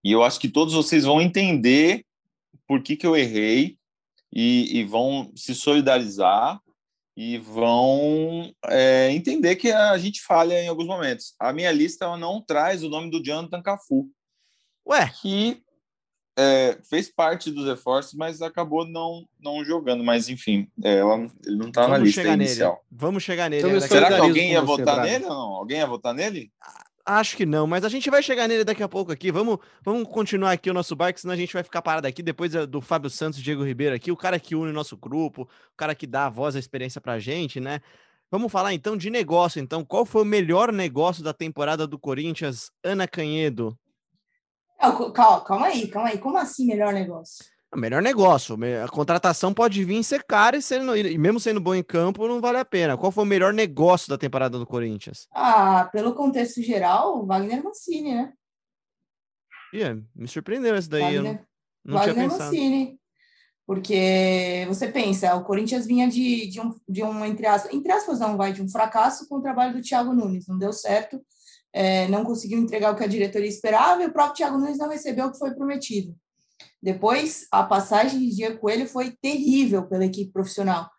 [0.04, 2.06] E eu acho que todos vocês vão entender
[2.68, 3.78] por que, que eu errei
[4.34, 6.60] e, e vão se solidarizar
[7.18, 11.34] e vão é, entender que a gente falha em alguns momentos.
[11.38, 14.10] A minha lista não traz o nome do Jonathan Cafu.
[14.88, 15.12] Ué?
[15.22, 15.62] Que
[16.38, 20.04] é, fez parte dos reforços, mas acabou não, não jogando.
[20.04, 22.74] Mas, enfim, é, ela, ele não está na lista inicial.
[22.74, 22.84] Nele.
[22.92, 23.62] Vamos chegar nele.
[23.62, 23.88] Então, né?
[23.88, 25.50] Será que alguém ia votar nele ou não?
[25.56, 26.52] Alguém ia votar nele?
[27.06, 29.32] Acho que não, mas a gente vai chegar nele daqui a pouco aqui.
[29.32, 32.22] Vamos, vamos continuar aqui o nosso barco, senão a gente vai ficar parado aqui.
[32.22, 35.42] Depois do Fábio Santos e Diego Ribeiro aqui, o cara que une o nosso grupo,
[35.42, 37.82] o cara que dá a voz, a experiência pra gente, né?
[38.32, 39.60] Vamos falar então de negócio.
[39.60, 43.76] Então, qual foi o melhor negócio da temporada do Corinthians, Ana Canhedo?
[44.80, 46.18] Calma, calma aí, calma aí.
[46.18, 47.46] Como assim melhor negócio?
[47.72, 48.58] O melhor negócio.
[48.84, 52.42] A contratação pode vir ser cara e, sendo, e mesmo sendo bom em campo, não
[52.42, 52.98] vale a pena.
[52.98, 55.28] Qual foi o melhor negócio da temporada do Corinthians?
[55.32, 58.34] Ah, pelo contexto geral, Wagner Mancini, né?
[59.72, 61.18] Yeah, me surpreendeu esse daí.
[61.18, 61.46] Wagner,
[61.86, 63.00] não, não Wagner Mancini.
[63.68, 68.20] Porque você pensa, o Corinthians vinha de, de, um, de um, entre aspas, entre aspas,
[68.20, 70.48] não, vai, de um fracasso com o trabalho do Thiago Nunes.
[70.48, 71.24] Não deu certo,
[71.74, 74.90] é, não conseguiu entregar o que a diretoria esperava e o próprio Thiago Nunes não
[74.90, 76.16] recebeu o que foi prometido.
[76.82, 80.90] Depois, a passagem de Diego Coelho foi terrível pela equipe profissional.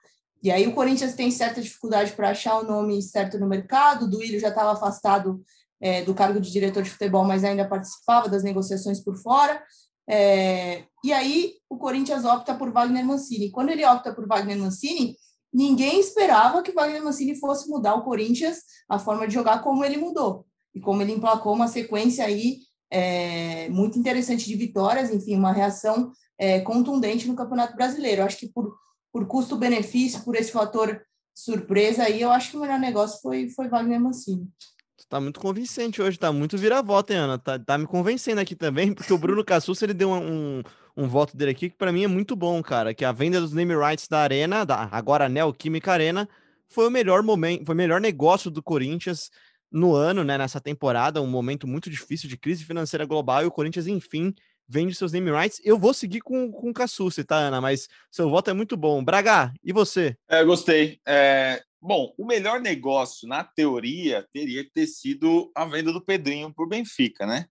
[0.43, 4.05] E aí o Corinthians tem certa dificuldade para achar o nome certo no mercado.
[4.05, 5.43] O Duílio já estava afastado
[5.81, 9.63] é, do cargo de diretor de futebol, mas ainda participava das negociações por fora.
[10.09, 13.51] É, e aí o Corinthians opta por Wagner Mancini.
[13.51, 15.17] Quando ele opta por Wagner Mancini,
[15.53, 19.97] ninguém esperava que Wagner Mancini fosse mudar o Corinthians, a forma de jogar como ele
[19.97, 20.47] mudou.
[20.75, 22.59] E como ele emplacou uma sequência aí
[22.91, 28.23] é, muito interessante de vitórias, enfim, uma reação é, contundente no Campeonato Brasileiro.
[28.23, 28.75] Eu acho que por,
[29.13, 31.01] por custo-benefício, por esse fator
[31.35, 34.49] surpresa aí, eu acho que o melhor negócio foi, foi Wagner Mancini.
[35.09, 37.39] Tá muito convincente hoje, tá muito vira-volta, Ana.
[37.39, 40.63] Tá, tá me convencendo aqui também, porque o Bruno Cassus, ele deu um, um,
[40.97, 42.95] um voto dele aqui que para mim é muito bom, cara.
[42.95, 46.29] Que a venda dos name rights da Arena, da agora Neoquímica Arena,
[46.69, 49.31] foi o melhor momento, foi o melhor negócio do Corinthians
[49.71, 53.51] no ano, né, nessa temporada, um momento muito difícil de crise financeira global, e o
[53.51, 54.35] Corinthians, enfim,
[54.69, 55.61] vende seus name rights.
[55.65, 57.61] Eu vou seguir com, com o Cassucci, tá, Ana?
[57.61, 59.03] Mas seu voto é muito bom.
[59.03, 60.17] Braga, e você?
[60.29, 61.01] É, gostei.
[61.07, 66.53] É, bom, o melhor negócio, na teoria, teria que ter sido a venda do Pedrinho
[66.55, 67.47] por Benfica, né?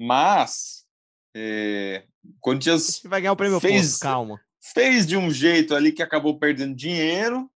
[0.00, 0.84] Mas
[1.34, 4.40] é, o Corinthians vai ganhar o prêmio fez, posto, calma.
[4.60, 7.48] Fez de um jeito ali que acabou perdendo dinheiro,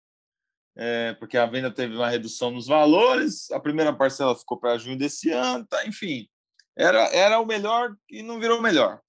[0.76, 4.96] é, porque a venda teve uma redução nos valores, a primeira parcela ficou para junho
[4.96, 6.26] desse ano, tá, enfim,
[6.76, 9.00] era, era o melhor e não virou melhor.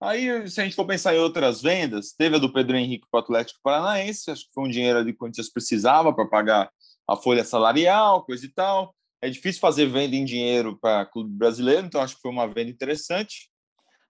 [0.00, 3.18] Aí, se a gente for pensar em outras vendas, teve a do Pedro Henrique para
[3.18, 6.70] o Atlético Paranaense, acho que foi um dinheiro ali que o Corinthians precisava para pagar
[7.08, 8.94] a folha salarial, coisa e tal.
[9.22, 12.70] É difícil fazer venda em dinheiro para clube brasileiro, então acho que foi uma venda
[12.70, 13.50] interessante.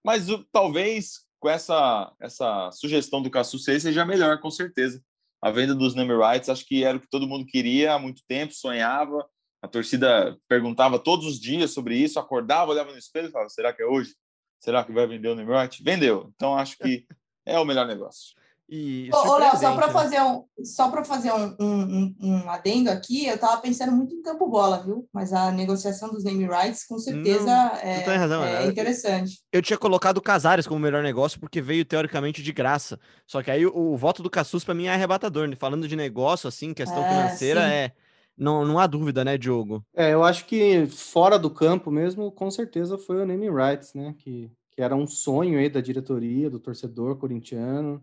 [0.04, 5.00] Mas talvez com essa, essa sugestão do Cassu seja melhor, com certeza
[5.46, 8.20] a venda dos number rights, acho que era o que todo mundo queria há muito
[8.26, 9.24] tempo, sonhava.
[9.62, 13.72] A torcida perguntava todos os dias sobre isso, acordava, olhava no espelho e falava: será
[13.72, 14.12] que é hoje?
[14.58, 15.80] Será que vai vender o number right?
[15.84, 16.32] Vendeu.
[16.34, 17.06] Então acho que
[17.46, 18.34] é o melhor negócio.
[18.68, 19.92] E Ô, Léo, só para né?
[19.92, 24.22] fazer um, só para fazer um, um, um, adendo aqui, eu estava pensando muito em
[24.22, 25.08] campo bola, viu?
[25.12, 29.40] Mas a negociação dos name rights, com certeza, Não, é, razão, é, é interessante.
[29.52, 32.98] Eu tinha colocado o Casares como melhor negócio porque veio teoricamente de graça.
[33.24, 35.46] Só que aí o, o voto do Cassus para mim é arrebatador.
[35.46, 35.54] Né?
[35.54, 37.72] Falando de negócio, assim, questão é, financeira, sim.
[37.72, 37.92] é
[38.36, 39.84] não, não há dúvida, né, Diogo?
[39.94, 44.12] É, eu acho que fora do campo mesmo, com certeza foi o name rights, né?
[44.18, 48.02] Que, que era um sonho aí da diretoria, do torcedor corintiano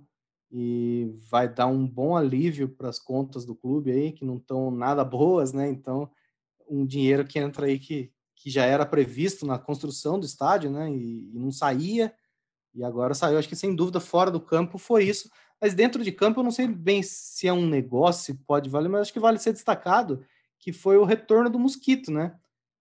[0.56, 4.70] e vai dar um bom alívio para as contas do clube aí, que não estão
[4.70, 5.68] nada boas, né?
[5.68, 6.08] Então,
[6.70, 10.92] um dinheiro que entra aí que, que já era previsto na construção do estádio, né?
[10.92, 12.14] E, e não saía,
[12.72, 13.40] e agora saiu.
[13.40, 15.28] Acho que sem dúvida, fora do campo foi isso.
[15.60, 19.02] Mas dentro de campo, eu não sei bem se é um negócio, pode valer, mas
[19.02, 20.24] acho que vale ser destacado
[20.60, 22.36] que foi o retorno do Mosquito, né?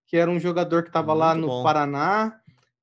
[0.06, 1.62] Que era um jogador que estava lá no bom.
[1.62, 2.40] Paraná,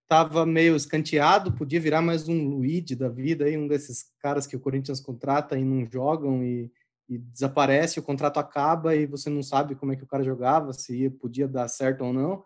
[0.09, 4.55] estava meio escanteado, podia virar mais um Luigi da vida, aí, um desses caras que
[4.55, 6.71] o Corinthians contrata e não jogam e,
[7.07, 10.73] e, desaparece, o contrato acaba e você não sabe como é que o cara jogava,
[10.73, 12.43] se podia dar certo ou não.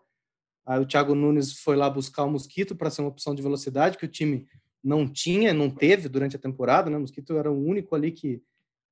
[0.66, 3.96] Aí o Thiago Nunes foi lá buscar o Mosquito para ser uma opção de velocidade
[3.96, 4.46] que o time
[4.82, 6.98] não tinha, não teve durante a temporada, né?
[6.98, 8.42] O Mosquito era o único ali que,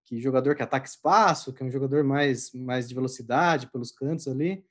[0.06, 4.28] que jogador que ataca espaço, que é um jogador mais, mais de velocidade pelos cantos
[4.28, 4.64] ali.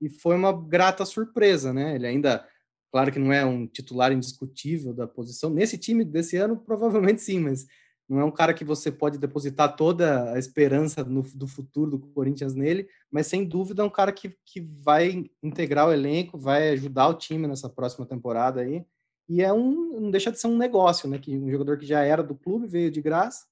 [0.00, 1.94] E foi uma grata surpresa, né?
[1.94, 2.46] Ele ainda
[2.92, 5.48] Claro que não é um titular indiscutível da posição.
[5.48, 7.66] Nesse time desse ano, provavelmente sim, mas
[8.06, 11.98] não é um cara que você pode depositar toda a esperança no, do futuro do
[11.98, 16.68] Corinthians nele, mas sem dúvida é um cara que, que vai integrar o elenco, vai
[16.70, 18.84] ajudar o time nessa próxima temporada aí.
[19.26, 21.18] E é um, não deixa de ser um negócio, né?
[21.18, 23.46] Que um jogador que já era do clube veio de graça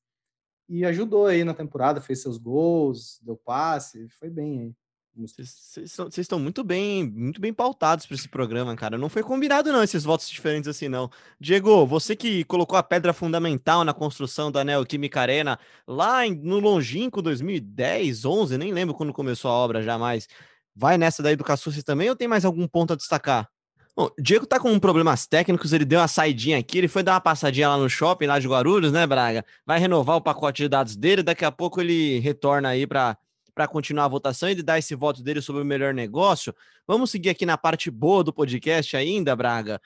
[0.69, 4.75] e ajudou aí na temporada, fez seus gols, deu passe, foi bem aí.
[5.17, 8.97] Vocês estão muito bem, muito bem pautados para esse programa, cara.
[8.97, 11.11] Não foi combinado não esses votos diferentes assim não.
[11.39, 16.61] Diego, você que colocou a pedra fundamental na construção da Neoquímica Arena lá em, no
[16.61, 20.29] longínquo 2010, 11, nem lembro quando começou a obra jamais.
[20.75, 23.49] Vai nessa da educação também ou tem mais algum ponto a destacar?
[23.97, 27.21] Bom, Diego tá com problemas técnicos, ele deu uma saidinha aqui, ele foi dar uma
[27.21, 29.45] passadinha lá no shopping, lá de Guarulhos, né, Braga?
[29.67, 33.19] Vai renovar o pacote de dados dele, daqui a pouco ele retorna aí para
[33.61, 36.55] para continuar a votação e ele dar esse voto dele sobre o melhor negócio.
[36.87, 39.79] Vamos seguir aqui na parte boa do podcast ainda, Braga.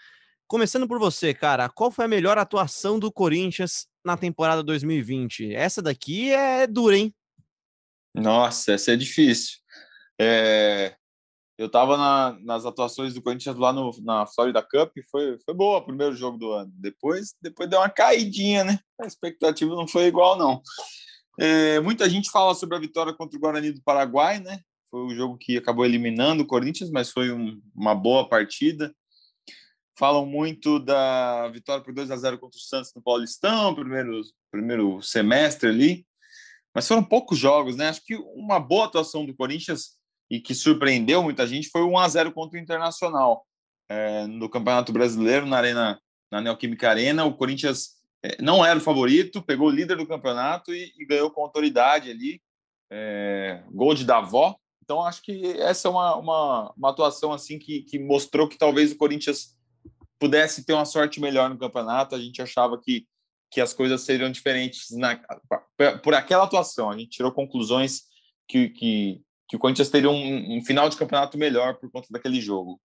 [0.47, 5.53] Começando por você, cara, qual foi a melhor atuação do Corinthians na temporada 2020?
[5.53, 7.13] Essa daqui é dura, hein?
[8.15, 9.59] Nossa, essa é difícil.
[10.21, 10.95] É...
[11.59, 15.79] Eu estava na, nas atuações do Corinthians lá no, na Florida Cup, foi, foi boa
[15.79, 16.71] o primeiro jogo do ano.
[16.77, 18.79] Depois, depois deu uma caidinha, né?
[19.01, 20.63] A expectativa não foi igual, não.
[21.39, 24.61] É, muita gente fala sobre a vitória contra o Guarani do Paraguai, né?
[24.91, 28.95] Foi o jogo que acabou eliminando o Corinthians, mas foi um, uma boa partida.
[29.99, 34.21] Falam muito da vitória por 2 a 0 contra o Santos no Paulistão, primeiro,
[34.51, 36.07] primeiro semestre ali.
[36.75, 37.89] Mas foram poucos jogos, né?
[37.89, 39.97] Acho que uma boa atuação do Corinthians
[40.31, 43.47] e que surpreendeu muita gente foi o 1 a 0 contra o Internacional
[43.89, 47.25] é, no Campeonato Brasileiro na Arena, na Neoquímica Arena.
[47.25, 47.95] O Corinthians
[48.41, 52.41] não era o favorito, pegou o líder do campeonato e, e ganhou com autoridade ali,
[52.91, 54.57] é, gol de Davó.
[54.83, 58.93] Então, acho que essa é uma, uma, uma atuação assim que, que mostrou que talvez
[58.93, 59.57] o Corinthians
[60.19, 62.15] pudesse ter uma sorte melhor no campeonato.
[62.15, 63.07] A gente achava que,
[63.51, 65.21] que as coisas seriam diferentes na,
[66.03, 66.91] por aquela atuação.
[66.91, 68.03] A gente tirou conclusões
[68.49, 72.41] que, que, que o Corinthians teria um, um final de campeonato melhor por conta daquele
[72.41, 72.81] jogo.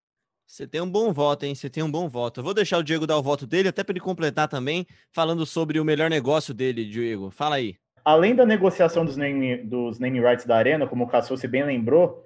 [0.47, 1.53] Você tem um bom voto, hein?
[1.53, 2.39] Você tem um bom voto.
[2.39, 5.45] Eu vou deixar o Diego dar o voto dele, até para ele completar também, falando
[5.45, 7.29] sobre o melhor negócio dele, Diego.
[7.29, 7.75] Fala aí.
[8.03, 12.23] Além da negociação dos name, dos name rights da Arena, como o Cassou bem lembrou,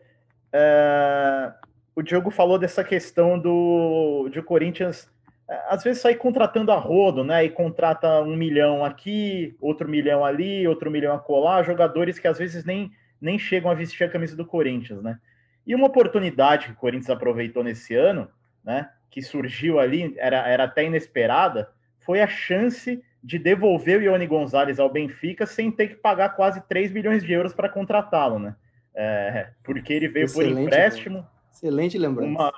[0.54, 1.52] é...
[1.96, 5.10] o Diego falou dessa questão do de Corinthians
[5.50, 7.44] é, às vezes sair contratando a rodo, né?
[7.44, 12.64] E contrata um milhão aqui, outro milhão ali, outro milhão acolá, jogadores que às vezes
[12.64, 15.18] nem, nem chegam a vestir a camisa do Corinthians, né?
[15.66, 18.30] E uma oportunidade que o Corinthians aproveitou nesse ano,
[18.64, 21.70] né, que surgiu ali, era, era até inesperada,
[22.00, 26.62] foi a chance de devolver o Ione Gonzalez ao Benfica sem ter que pagar quase
[26.62, 28.56] 3 milhões de euros para contratá-lo, né?
[28.94, 31.28] É, porque ele veio Excelente, por empréstimo.
[31.52, 32.30] Excelente lembrança.
[32.30, 32.54] Uma,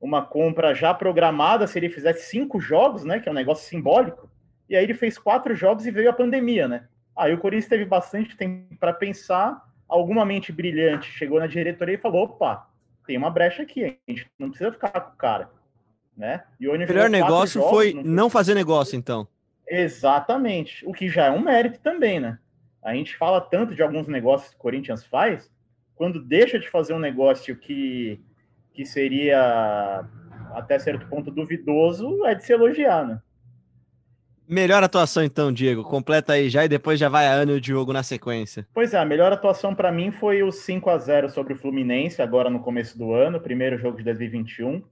[0.00, 3.20] uma compra já programada se ele fizesse cinco jogos, né?
[3.20, 4.28] Que é um negócio simbólico.
[4.68, 6.88] E aí ele fez quatro jogos e veio a pandemia, né?
[7.16, 9.62] Aí o Corinthians teve bastante tempo para pensar
[9.94, 12.68] alguma mente brilhante chegou na diretoria e falou: opa,
[13.06, 15.50] tem uma brecha aqui, a gente não precisa ficar com o cara.
[16.16, 16.42] Né?
[16.60, 19.26] E o melhor negócio jogos, foi não, não fazer negócio, então.
[19.66, 20.86] Exatamente.
[20.86, 22.38] O que já é um mérito também, né?
[22.82, 25.50] A gente fala tanto de alguns negócios que o Corinthians faz,
[25.96, 28.20] quando deixa de fazer um negócio que,
[28.72, 30.04] que seria
[30.52, 33.20] até certo ponto duvidoso, é de se elogiar, né?
[34.46, 35.82] Melhor atuação então, Diego.
[35.82, 38.66] Completa aí já e depois já vai a Ana e o Diogo na sequência.
[38.74, 42.20] Pois é, a melhor atuação para mim foi o 5 a 0 sobre o Fluminense,
[42.20, 44.82] agora no começo do ano, primeiro jogo de 2021.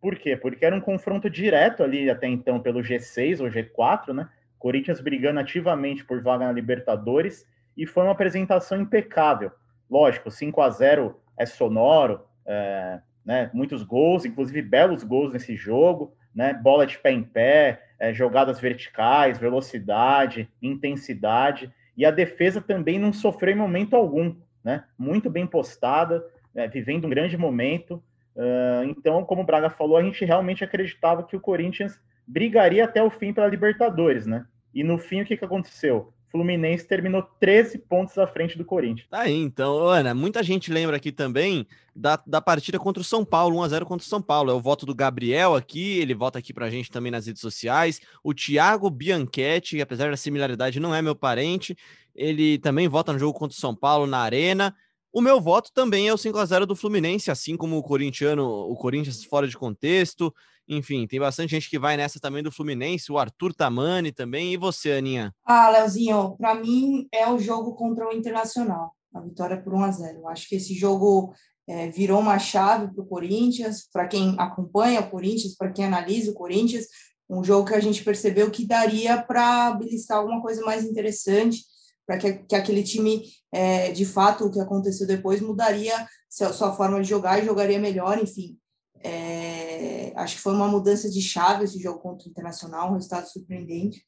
[0.00, 0.36] Por quê?
[0.36, 4.28] Porque era um confronto direto ali até então pelo G6 ou G4, né?
[4.58, 7.46] Corinthians brigando ativamente por vaga na Libertadores
[7.76, 9.50] e foi uma apresentação impecável.
[9.90, 13.50] Lógico, 5 a 0 é sonoro, é, né?
[13.52, 16.54] muitos gols, inclusive belos gols nesse jogo, né?
[16.54, 23.12] Bola de pé em pé, é, jogadas verticais, velocidade, intensidade, e a defesa também não
[23.12, 24.84] sofreu em momento algum, né?
[24.98, 28.02] Muito bem postada, é, vivendo um grande momento.
[28.34, 33.02] Uh, então, como o Braga falou, a gente realmente acreditava que o Corinthians brigaria até
[33.02, 34.46] o fim pela Libertadores, né?
[34.74, 36.12] E no fim, o que, que aconteceu?
[36.32, 39.06] Fluminense terminou 13 pontos à frente do Corinthians.
[39.08, 43.22] Tá aí, então, Ana, muita gente lembra aqui também da, da partida contra o São
[43.22, 44.50] Paulo, 1x0 contra o São Paulo.
[44.50, 48.00] É o voto do Gabriel aqui, ele vota aqui pra gente também nas redes sociais.
[48.24, 51.76] O Thiago Bianchetti, apesar da similaridade, não é meu parente,
[52.14, 54.74] ele também vota no jogo contra o São Paulo na Arena.
[55.14, 58.48] O meu voto também é o 5 a 0 do Fluminense, assim como o corintiano,
[58.48, 60.32] o Corinthians fora de contexto.
[60.66, 64.54] Enfim, tem bastante gente que vai nessa também do Fluminense, o Arthur Tamani também.
[64.54, 65.34] E você, Aninha?
[65.44, 69.90] Ah, Leozinho, para mim é o jogo contra o Internacional, a vitória por 1 a
[69.90, 71.34] 0 Acho que esse jogo
[71.68, 76.30] é, virou uma chave para o Corinthians, para quem acompanha o Corinthians, para quem analisa
[76.30, 76.86] o Corinthians,
[77.28, 81.70] um jogo que a gente percebeu que daria para beliscar alguma coisa mais interessante
[82.12, 87.00] para que, que, aquele time, é, de fato, o que aconteceu depois, mudaria sua, forma
[87.00, 88.58] de jogar e jogaria melhor, enfim.
[89.02, 93.26] É, acho que foi uma mudança de chave esse jogo contra o Internacional, um resultado
[93.26, 94.04] surpreendente.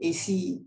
[0.00, 0.64] Esse,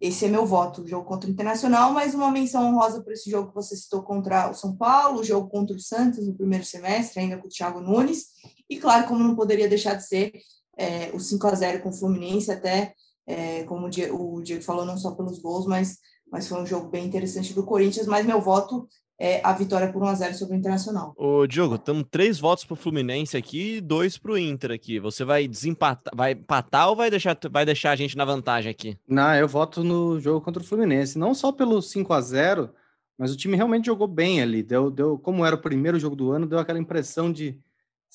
[0.00, 3.48] esse é meu voto, jogo contra o Internacional, mas uma menção honrosa para esse jogo
[3.48, 7.18] que você citou contra o São Paulo, o jogo contra o Santos no primeiro semestre,
[7.18, 8.26] ainda com o Thiago Nunes,
[8.70, 10.32] e claro, como não poderia deixar de ser,
[10.78, 12.94] é, o 5 a 0 com o Fluminense, até
[13.26, 15.98] é, como o Diego, o Diego falou, não só pelos gols, mas,
[16.30, 18.86] mas foi um jogo bem interessante do Corinthians, mas meu voto
[19.18, 21.14] é a vitória por 1x0 sobre o Internacional.
[21.16, 24.98] Ô, Diogo, estamos três votos para o Fluminense aqui e dois para o Inter aqui.
[24.98, 28.98] Você vai desempatar, vai empatar ou vai deixar, vai deixar a gente na vantagem aqui?
[29.06, 31.18] Não, eu voto no jogo contra o Fluminense.
[31.18, 32.70] Não só pelo 5 a 0
[33.16, 34.62] mas o time realmente jogou bem ali.
[34.62, 37.58] Deu, deu, como era o primeiro jogo do ano, deu aquela impressão de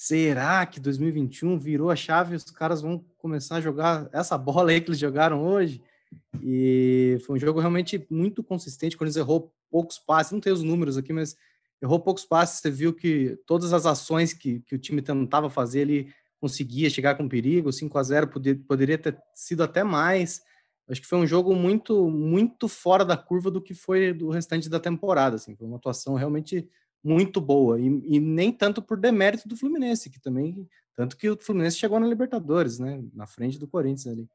[0.02, 4.72] será que 2021 virou a chave e os caras vão começar a jogar essa bola
[4.72, 5.84] aí que eles jogaram hoje?
[6.42, 8.96] E foi um jogo realmente muito consistente.
[8.96, 11.36] Quando eles errou poucos passes, não tem os números aqui, mas
[11.82, 12.62] errou poucos passes.
[12.62, 17.16] Você viu que todas as ações que, que o time tentava fazer, ele conseguia chegar
[17.16, 17.70] com perigo.
[17.70, 20.42] 5 a 0 poder, poderia ter sido até mais.
[20.88, 24.70] Acho que foi um jogo muito, muito fora da curva do que foi do restante
[24.70, 25.36] da temporada.
[25.36, 25.58] Assim.
[25.58, 26.70] Foi uma atuação realmente
[27.04, 27.80] muito boa.
[27.80, 30.68] E, e nem tanto por demérito do Fluminense, que também.
[30.96, 33.04] Tanto que o Fluminense chegou na Libertadores, né?
[33.14, 34.30] Na frente do Corinthians ali.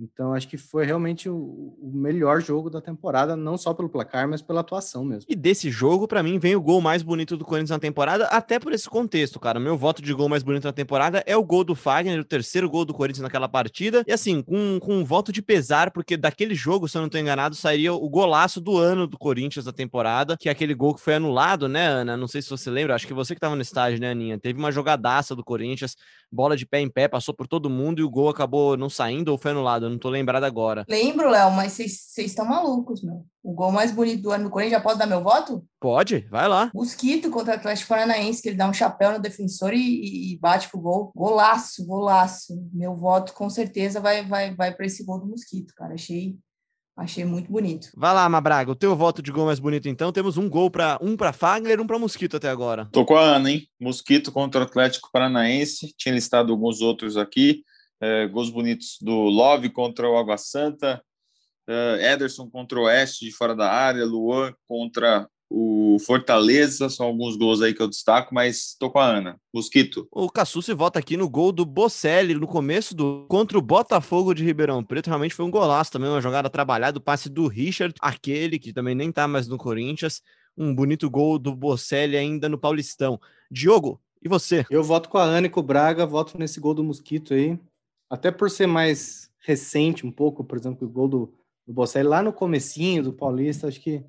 [0.00, 4.26] Então, acho que foi realmente o, o, melhor jogo da temporada, não só pelo placar,
[4.26, 5.26] mas pela atuação mesmo.
[5.28, 8.58] E desse jogo, para mim, vem o gol mais bonito do Corinthians na temporada, até
[8.58, 9.60] por esse contexto, cara.
[9.60, 12.70] Meu voto de gol mais bonito na temporada é o gol do Fagner, o terceiro
[12.70, 14.02] gol do Corinthians naquela partida.
[14.06, 17.18] E assim, com, com um voto de pesar, porque daquele jogo, se eu não tô
[17.18, 21.00] enganado, sairia o golaço do ano do Corinthians da temporada, que é aquele gol que
[21.02, 22.16] foi anulado, né, Ana?
[22.16, 24.38] Não sei se você lembra, acho que você que tava no estádio, né, Aninha?
[24.38, 25.94] Teve uma jogadaça do Corinthians,
[26.32, 29.28] bola de pé em pé, passou por todo mundo e o gol acabou não saindo
[29.28, 29.89] ou foi anulado.
[29.90, 30.84] Eu não tô lembrado agora.
[30.88, 33.26] Lembro, Léo, mas vocês estão malucos, meu.
[33.42, 35.64] O gol mais bonito do ano do Corinthians, já posso dar meu voto?
[35.80, 36.70] Pode, vai lá.
[36.72, 40.68] Mosquito contra o Atlético Paranaense, que ele dá um chapéu no defensor e, e bate
[40.68, 41.10] pro gol.
[41.14, 42.54] Golaço, golaço.
[42.72, 45.94] Meu voto com certeza vai, vai, vai para esse gol do Mosquito, cara.
[45.94, 46.38] Achei
[46.96, 47.88] Achei muito bonito.
[47.96, 50.12] Vai lá, Mabraga, o teu voto de gol mais bonito então.
[50.12, 52.90] Temos um gol para um para Fagner, um para Mosquito até agora.
[52.92, 53.66] Tô com a Ana, hein?
[53.80, 55.94] Mosquito contra o Atlético Paranaense.
[55.96, 57.64] Tinha listado alguns outros aqui.
[58.00, 61.02] É, gols bonitos do Love contra o Água Santa,
[61.68, 67.36] é, Ederson contra o Oeste de fora da área, Luan contra o Fortaleza, são alguns
[67.36, 69.36] gols aí que eu destaco, mas tô com a Ana.
[69.52, 70.06] Mosquito.
[70.12, 74.32] O Cassu se vota aqui no gol do Bocelli no começo do contra o Botafogo
[74.32, 75.08] de Ribeirão Preto.
[75.08, 78.94] Realmente foi um golaço também, uma jogada trabalhada, o passe do Richard, aquele que também
[78.94, 80.22] nem tá mais no Corinthians.
[80.56, 83.20] Um bonito gol do Bocelli ainda no Paulistão.
[83.50, 84.64] Diogo, e você?
[84.70, 87.58] Eu voto com a Ana e com o Braga, voto nesse gol do Mosquito aí.
[88.10, 91.34] Até por ser mais recente um pouco, por exemplo, o gol do,
[91.66, 94.04] do Bocelli lá no comecinho do Paulista, acho que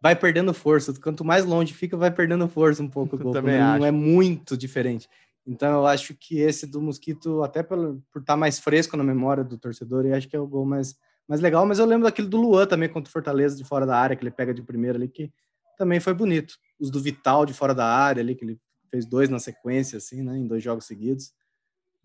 [0.00, 0.92] vai perdendo força.
[1.00, 3.16] Quanto mais longe fica, vai perdendo força um pouco.
[3.16, 5.08] O gol, também não é muito diferente.
[5.46, 7.78] Então eu acho que esse do Mosquito, até por,
[8.12, 10.66] por estar tá mais fresco na memória do torcedor, eu acho que é o gol
[10.66, 11.64] mais, mais legal.
[11.64, 14.22] Mas eu lembro daquele do Luan também contra o Fortaleza de fora da área, que
[14.22, 15.32] ele pega de primeira ali, que
[15.78, 16.56] também foi bonito.
[16.80, 20.22] Os do Vital de fora da área ali, que ele fez dois na sequência, assim,
[20.22, 21.32] né, em dois jogos seguidos.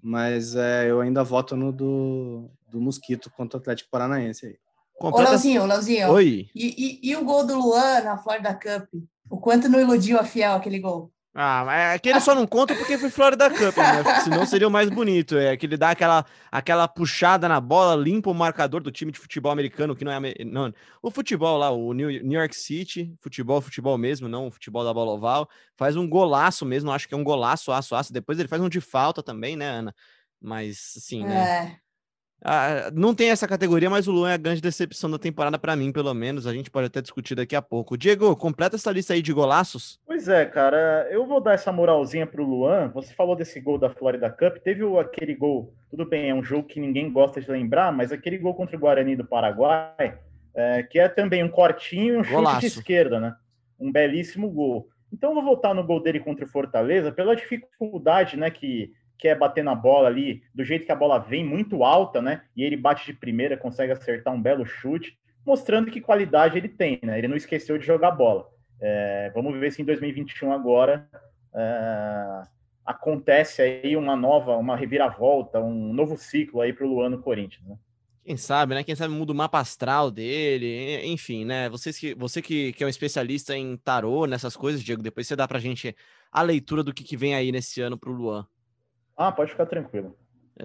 [0.01, 4.57] Mas é, eu ainda voto no do, do Mosquito contra o Atlético Paranaense aí.
[4.97, 5.29] Completa...
[5.29, 6.11] Ô, Leozinho, Leozinho.
[6.11, 6.49] Oi.
[6.55, 8.87] E, e, e, o gol do Luan na Florida Cup?
[9.29, 11.11] O quanto não iludiu a Fiel aquele gol?
[11.33, 14.19] Ah, mas aquele só não conta porque foi Florida Cup, né?
[14.21, 15.37] Senão seria o mais bonito.
[15.37, 19.19] É que ele dá aquela, aquela puxada na bola, limpa o marcador do time de
[19.19, 20.19] futebol americano, que não é.
[20.43, 24.83] Não, o futebol lá, o New, New York City, futebol, futebol mesmo, não o futebol
[24.83, 25.49] da bola oval.
[25.77, 28.11] Faz um golaço mesmo, acho que é um golaço, aço, aço.
[28.11, 29.95] Depois ele faz um de falta também, né, Ana?
[30.41, 31.37] Mas, assim, né?
[31.37, 31.80] É.
[32.43, 35.75] Ah, não tem essa categoria, mas o Luan é a grande decepção da temporada para
[35.75, 36.47] mim, pelo menos.
[36.47, 37.95] A gente pode até discutir daqui a pouco.
[37.95, 39.99] Diego, completa essa lista aí de golaços.
[40.07, 41.07] Pois é, cara.
[41.11, 42.89] Eu vou dar essa moralzinha pro Luan.
[42.95, 44.57] Você falou desse gol da Florida Cup.
[44.57, 48.39] Teve aquele gol, tudo bem, é um jogo que ninguém gosta de lembrar, mas aquele
[48.39, 50.17] gol contra o Guarani do Paraguai,
[50.55, 52.55] é, que é também um cortinho e um Golaço.
[52.55, 53.35] chute de esquerda, né?
[53.79, 54.89] Um belíssimo gol.
[55.13, 59.37] Então eu vou voltar no gol dele contra o Fortaleza pela dificuldade, né, que quer
[59.37, 62.41] bater na bola ali, do jeito que a bola vem muito alta, né?
[62.57, 66.99] E ele bate de primeira, consegue acertar um belo chute, mostrando que qualidade ele tem,
[67.03, 67.19] né?
[67.19, 68.49] Ele não esqueceu de jogar bola.
[68.81, 71.07] É, vamos ver se em 2021 agora
[71.53, 72.43] é,
[72.83, 77.77] acontece aí uma nova, uma reviravolta, um novo ciclo aí para o Luano Corinthians, né?
[78.25, 78.83] Quem sabe, né?
[78.83, 81.69] Quem sabe muda o mapa astral dele, enfim, né?
[81.69, 85.35] Vocês que, você que, que é um especialista em tarô, nessas coisas, Diego, depois você
[85.35, 85.95] dá pra gente
[86.31, 88.47] a leitura do que, que vem aí nesse ano pro Luan.
[89.27, 90.15] Ah, pode ficar tranquilo.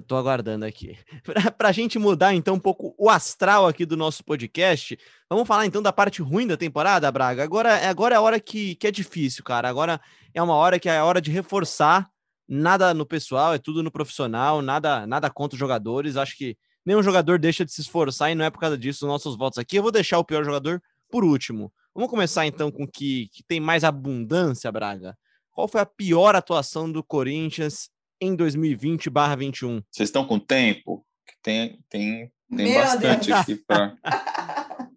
[0.06, 0.98] Tô aguardando aqui.
[1.56, 4.98] Para a gente mudar então um pouco o astral aqui do nosso podcast,
[5.28, 7.42] vamos falar então da parte ruim da temporada, Braga.
[7.42, 9.68] Agora, agora é a hora que, que é difícil, cara.
[9.68, 10.00] Agora
[10.34, 12.10] é uma hora que é a hora de reforçar
[12.48, 16.16] Nada no pessoal, é tudo no profissional, nada, nada contra os jogadores.
[16.16, 19.10] Acho que nenhum jogador deixa de se esforçar e não é por causa disso os
[19.10, 19.76] nossos votos aqui.
[19.76, 20.80] Eu vou deixar o pior jogador
[21.10, 21.72] por último.
[21.92, 25.18] Vamos começar então com o que, que tem mais abundância, Braga.
[25.50, 27.90] Qual foi a pior atuação do Corinthians
[28.20, 29.82] em 2020/21?
[29.90, 31.06] Vocês estão com tempo?
[31.42, 33.40] Tem, tem, tem bastante Deus.
[33.40, 33.96] aqui para.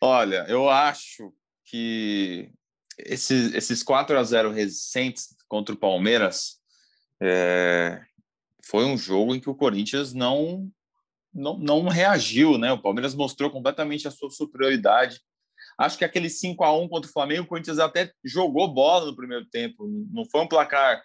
[0.00, 1.32] Olha, eu acho
[1.64, 2.50] que
[2.98, 6.58] esses, esses 4 a 0 recentes contra o Palmeiras
[7.22, 8.02] é,
[8.64, 10.68] foi um jogo em que o Corinthians não,
[11.32, 12.72] não, não reagiu, né?
[12.72, 15.20] O Palmeiras mostrou completamente a sua superioridade.
[15.78, 19.16] Acho que aquele 5 a 1 contra o Flamengo, o Corinthians até jogou bola no
[19.16, 19.88] primeiro tempo.
[20.12, 21.02] Não foi um placar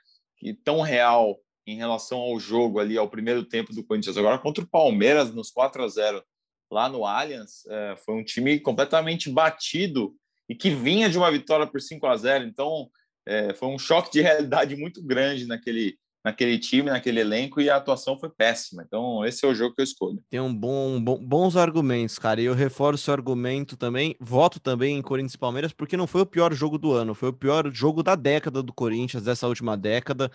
[0.63, 1.39] tão real
[1.69, 4.17] em relação ao jogo ali, ao primeiro tempo do Corinthians.
[4.17, 6.23] Agora, contra o Palmeiras, nos 4 a 0
[6.71, 10.13] lá no Allianz, é, foi um time completamente batido
[10.47, 12.89] e que vinha de uma vitória por 5 a 0 Então,
[13.25, 17.75] é, foi um choque de realidade muito grande naquele, naquele time, naquele elenco, e a
[17.75, 18.83] atuação foi péssima.
[18.85, 20.19] Então, esse é o jogo que eu escolho.
[20.29, 22.41] Tem um bom, bom bons argumentos, cara.
[22.41, 24.15] E eu reforço o argumento também.
[24.19, 27.29] Voto também em Corinthians e Palmeiras, porque não foi o pior jogo do ano, foi
[27.29, 30.31] o pior jogo da década do Corinthians, dessa última década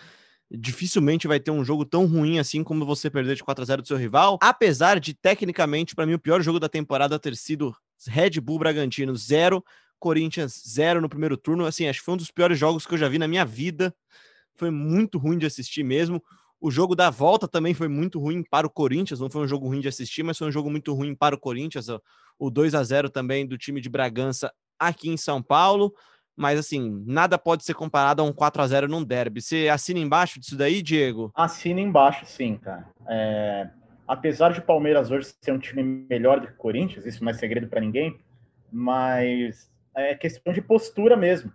[0.50, 3.82] dificilmente vai ter um jogo tão ruim assim como você perder de 4 a 0
[3.82, 7.74] do seu rival, apesar de tecnicamente para mim o pior jogo da temporada ter sido
[8.06, 9.64] Red Bull Bragantino 0,
[9.98, 12.98] Corinthians 0 no primeiro turno, assim, acho que foi um dos piores jogos que eu
[12.98, 13.94] já vi na minha vida.
[14.54, 16.22] Foi muito ruim de assistir mesmo.
[16.60, 19.66] O jogo da volta também foi muito ruim para o Corinthians, não foi um jogo
[19.66, 21.86] ruim de assistir, mas foi um jogo muito ruim para o Corinthians.
[22.38, 25.94] O 2 a 0 também do time de Bragança aqui em São Paulo.
[26.36, 29.40] Mas assim, nada pode ser comparado a um 4 a 0 num derby.
[29.40, 31.30] Você assina embaixo disso daí, Diego?
[31.34, 32.88] Assina embaixo, sim, cara.
[33.08, 33.68] É...
[34.06, 37.34] Apesar de Palmeiras hoje ser um time melhor do que o Corinthians, isso não é
[37.34, 38.18] segredo para ninguém,
[38.70, 41.50] mas é questão de postura mesmo.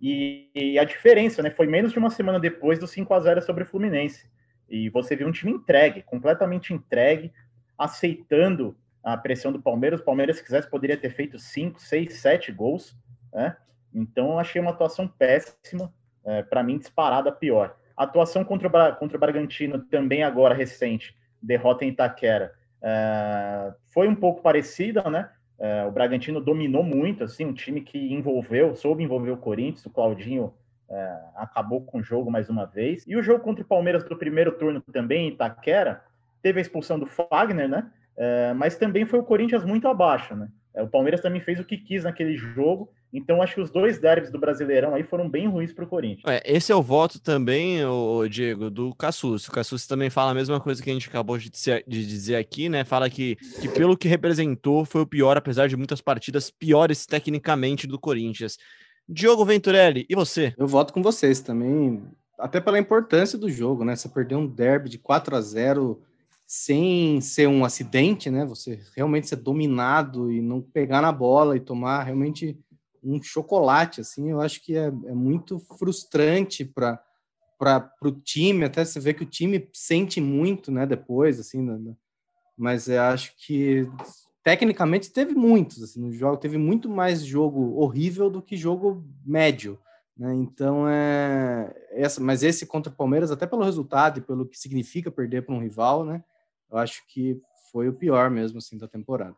[0.00, 1.50] E, e, a diferença, né?
[1.50, 4.26] Foi menos de uma semana depois do 5 a 0 sobre o Fluminense.
[4.68, 7.32] E você viu um time entregue, completamente entregue,
[7.78, 10.00] aceitando a pressão do Palmeiras.
[10.00, 12.96] O Palmeiras, se quisesse, poderia ter feito 5, 6, 7 gols,
[13.32, 13.56] né?
[13.94, 15.92] Então, achei uma atuação péssima,
[16.24, 17.76] é, para mim, disparada pior.
[17.96, 24.08] A atuação contra o, contra o Bragantino, também agora recente, derrota em Itaquera, é, foi
[24.08, 25.30] um pouco parecida, né?
[25.58, 29.90] É, o Bragantino dominou muito, assim, um time que envolveu, soube envolver o Corinthians, o
[29.90, 30.52] Claudinho
[30.90, 33.04] é, acabou com o jogo mais uma vez.
[33.06, 36.02] E o jogo contra o Palmeiras do primeiro turno também, em Itaquera,
[36.42, 37.90] teve a expulsão do Fagner, né?
[38.16, 40.48] É, mas também foi o Corinthians muito abaixo, né?
[40.74, 43.98] É, o Palmeiras também fez o que quis naquele jogo então, acho que os dois
[43.98, 46.24] derbys do Brasileirão aí foram bem ruins para o Corinthians.
[46.26, 49.46] É, esse é o voto também, o Diego, do Cassus.
[49.46, 51.50] O Cassus também fala a mesma coisa que a gente acabou de
[51.86, 52.84] dizer aqui, né?
[52.84, 57.86] Fala que, que pelo que representou foi o pior, apesar de muitas partidas piores tecnicamente
[57.86, 58.56] do Corinthians.
[59.06, 60.54] Diogo Venturelli, e você?
[60.56, 62.02] Eu voto com vocês também,
[62.38, 63.94] até pela importância do jogo, né?
[63.94, 66.00] Você perdeu um derby de 4 a 0
[66.54, 68.44] sem ser um acidente, né?
[68.44, 72.60] Você realmente ser dominado e não pegar na bola e tomar realmente
[73.02, 77.02] um chocolate, assim, eu acho que é, é muito frustrante para
[77.58, 81.94] para o time, até você vê que o time sente muito, né, depois, assim, né,
[82.58, 83.88] mas eu acho que
[84.42, 89.78] tecnicamente teve muitos, assim, no jogo, teve muito mais jogo horrível do que jogo médio,
[90.16, 94.58] né, então é, essa, mas esse contra o Palmeiras, até pelo resultado e pelo que
[94.58, 96.22] significa perder para um rival, né,
[96.72, 97.38] eu acho que
[97.70, 99.36] foi o pior mesmo, assim, da temporada.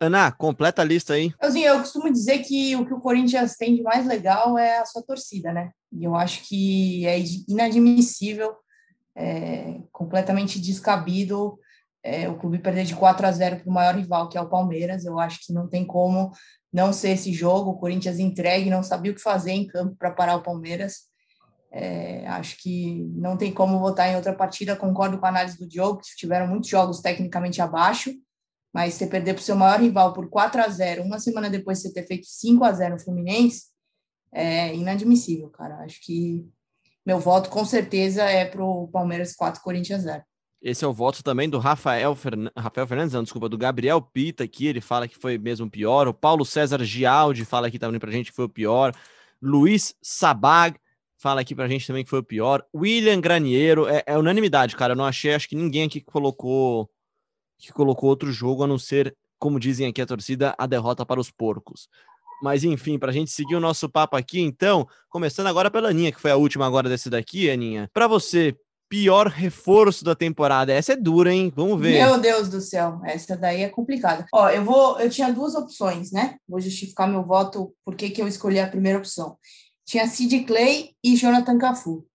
[0.00, 1.34] Ana, completa a lista aí.
[1.40, 4.86] Assim, eu costumo dizer que o que o Corinthians tem de mais legal é a
[4.86, 5.72] sua torcida, né?
[5.92, 7.18] E eu acho que é
[7.48, 8.54] inadmissível,
[9.16, 11.58] é, completamente descabido
[12.00, 14.48] é, o clube perder de 4 a 0 para o maior rival, que é o
[14.48, 15.04] Palmeiras.
[15.04, 16.30] Eu acho que não tem como
[16.72, 17.72] não ser esse jogo.
[17.72, 21.08] O Corinthians entregue, não sabia o que fazer em campo para parar o Palmeiras.
[21.70, 24.76] É, acho que não tem como votar em outra partida.
[24.76, 28.12] Concordo com a análise do Diogo, que tiveram muitos jogos tecnicamente abaixo
[28.72, 31.78] mas você perder para o seu maior rival por 4 a 0 uma semana depois
[31.78, 33.66] de você ter feito 5 a 0 no Fluminense,
[34.32, 35.76] é inadmissível, cara.
[35.78, 36.46] Acho que
[37.04, 40.22] meu voto com certeza é para o Palmeiras 4, Corinthians 0.
[40.60, 42.50] Esse é o voto também do Rafael, Fern...
[42.56, 46.08] Rafael Fernandes, não, desculpa, do Gabriel Pita aqui, ele fala que foi mesmo pior.
[46.08, 48.92] O Paulo César Gialdi fala aqui também pra gente que foi o pior.
[49.40, 50.76] Luiz Sabag
[51.18, 52.64] fala aqui pra gente também que foi o pior.
[52.74, 54.92] William Graniero, é, é unanimidade, cara.
[54.92, 56.88] Eu não achei, acho que ninguém aqui colocou
[57.58, 61.20] que colocou outro jogo a não ser, como dizem aqui a torcida, a derrota para
[61.20, 61.88] os porcos.
[62.40, 66.12] Mas enfim, para a gente seguir o nosso papo aqui, então, começando agora pela Aninha,
[66.12, 67.90] que foi a última agora desse daqui, Aninha.
[67.92, 68.56] Para você,
[68.88, 70.72] pior reforço da temporada.
[70.72, 71.52] Essa é dura, hein?
[71.54, 72.02] Vamos ver.
[72.02, 74.24] Meu Deus do céu, essa daí é complicada.
[74.32, 76.36] Ó, eu vou, eu tinha duas opções, né?
[76.48, 79.36] Vou justificar meu voto, por que eu escolhi a primeira opção.
[79.88, 82.06] Tinha Sid Clay e Jonathan Cafu.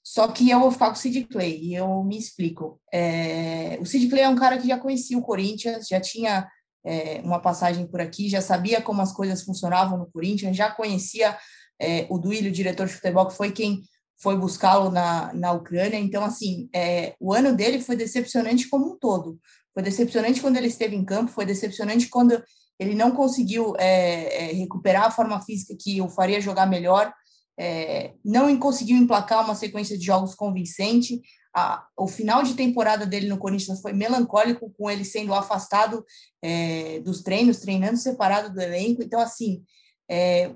[0.00, 2.80] Só que eu vou ficar com o Sid Clay e eu me explico.
[2.94, 6.48] É, o Sid Clay é um cara que já conhecia o Corinthians, já tinha
[6.84, 11.36] é, uma passagem por aqui, já sabia como as coisas funcionavam no Corinthians, já conhecia
[11.80, 13.82] é, o Duílio, diretor de futebol, que foi quem
[14.16, 15.98] foi buscá-lo na, na Ucrânia.
[15.98, 19.36] Então, assim, é, o ano dele foi decepcionante como um todo.
[19.74, 22.40] Foi decepcionante quando ele esteve em campo, foi decepcionante quando
[22.80, 27.12] ele não conseguiu é, é, recuperar a forma física que o faria jogar melhor,
[27.58, 31.20] é, não conseguiu emplacar uma sequência de jogos convincente.
[31.54, 36.02] A, o final de temporada dele no Corinthians foi melancólico, com ele sendo afastado
[36.42, 39.02] é, dos treinos, treinando separado do elenco.
[39.02, 39.62] Então, assim,
[40.10, 40.50] é,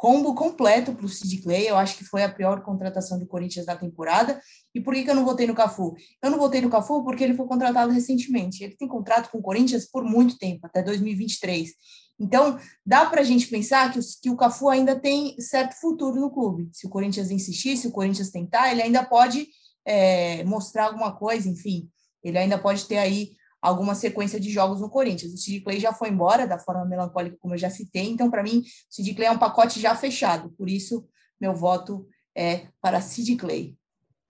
[0.00, 1.68] combo completo para o Sid Clay.
[1.68, 4.40] Eu acho que foi a pior contratação do Corinthians da temporada.
[4.74, 5.94] E por que, que eu não votei no Cafu?
[6.22, 8.64] Eu não votei no Cafu porque ele foi contratado recentemente.
[8.64, 11.72] Ele tem contrato com o Corinthians por muito tempo, até 2023.
[12.18, 16.30] Então, dá para a gente pensar que, que o Cafu ainda tem certo futuro no
[16.30, 16.70] clube.
[16.72, 19.48] Se o Corinthians insistir, se o Corinthians tentar, ele ainda pode
[19.84, 21.90] é, mostrar alguma coisa, enfim.
[22.24, 25.32] Ele ainda pode ter aí alguma sequência de jogos no Corinthians.
[25.32, 28.42] O Sid Clay já foi embora da forma melancólica, como eu já citei, então, para
[28.42, 31.06] mim, o Sid Clay é um pacote já fechado, por isso,
[31.40, 32.06] meu voto
[32.36, 33.76] é para Sid Clay.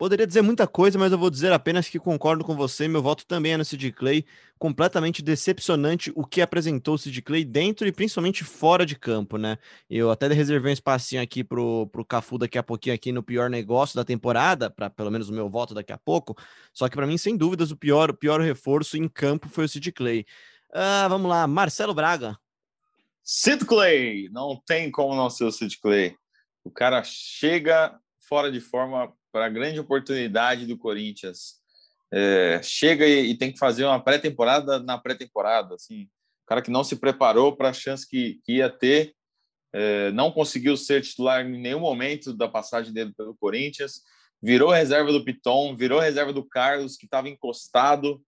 [0.00, 2.88] Poderia dizer muita coisa, mas eu vou dizer apenas que concordo com você.
[2.88, 4.24] Meu voto também é no Sid Clay.
[4.58, 9.58] Completamente decepcionante o que apresentou o Sid Clay dentro e principalmente fora de campo, né?
[9.90, 13.50] Eu até reservei um espacinho aqui pro, pro Cafu daqui a pouquinho aqui no pior
[13.50, 16.34] negócio da temporada, para pelo menos o meu voto daqui a pouco.
[16.72, 19.68] Só que para mim, sem dúvidas, o pior, o pior reforço em campo foi o
[19.68, 20.24] Sid Clay.
[20.72, 22.38] Ah, vamos lá, Marcelo Braga.
[23.22, 26.16] Sid Clay, não tem como não ser o Sid Clay.
[26.64, 31.60] O cara chega fora de forma para a grande oportunidade do Corinthians.
[32.12, 35.74] É, chega e, e, tem que fazer uma pré-temporada na pré-temporada.
[35.74, 39.14] Assim, o cara que não se preparou para a chance que, que, ia ter,
[39.72, 44.02] é, não conseguiu ser titular em nenhum momento da passagem dele pelo Corinthians,
[44.42, 48.20] virou reserva do Piton, virou reserva do Carlos, que estava encostado.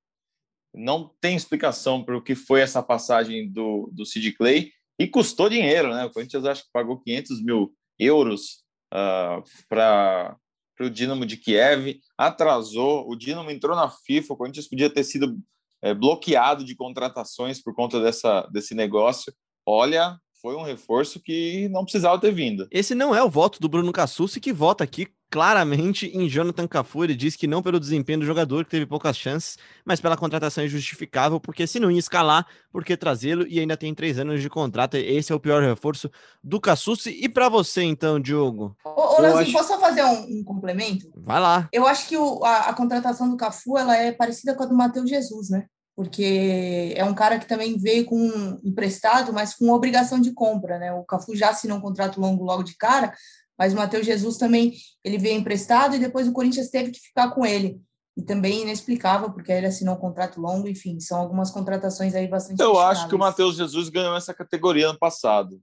[0.74, 5.48] Não tem explicação para o que foi essa passagem do, do Sid Clay e custou
[5.48, 6.04] dinheiro, né?
[6.04, 10.36] O Corinthians acho que pagou 500 mil euros uh, para
[10.76, 15.04] para o Dinamo de Kiev, atrasou, o Dinamo entrou na FIFA, o Corinthians podia ter
[15.04, 15.38] sido
[15.82, 19.32] é, bloqueado de contratações por conta dessa, desse negócio.
[19.66, 22.66] Olha, foi um reforço que não precisava ter vindo.
[22.70, 27.02] Esse não é o voto do Bruno Cassucci, que vota aqui claramente em Jonathan Cafu.
[27.02, 30.62] Ele diz que não pelo desempenho do jogador, que teve poucas chances, mas pela contratação
[30.62, 33.46] injustificável, porque se não ia escalar, por que trazê-lo?
[33.48, 34.98] E ainda tem três anos de contrato.
[34.98, 36.10] Esse é o pior reforço
[36.44, 37.18] do Cassucci.
[37.18, 38.76] E para você, então, Diogo?
[38.84, 39.52] Ô, ô Leozinho, acho...
[39.52, 41.10] posso só fazer um, um, complemento?
[41.16, 41.66] Vai lá.
[41.72, 44.74] Eu acho que o, a, a, contratação do Cafu ela é parecida com a do
[44.74, 45.64] Matheus Jesus, né?
[45.96, 50.78] Porque é um cara que também veio com um emprestado, mas com obrigação de compra,
[50.78, 50.92] né?
[50.92, 53.14] O Cafu já assinou um contrato longo logo de cara,
[53.62, 54.72] mas o Matheus Jesus também
[55.04, 57.80] ele veio emprestado e depois o Corinthians teve que ficar com ele.
[58.16, 62.60] E também inexplicável, porque ele assinou um contrato longo, enfim, são algumas contratações aí bastante.
[62.60, 65.60] Eu acho que o Matheus Jesus ganhou essa categoria ano passado.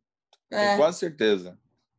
[0.49, 0.67] É.
[0.67, 1.57] Tenho quase certeza.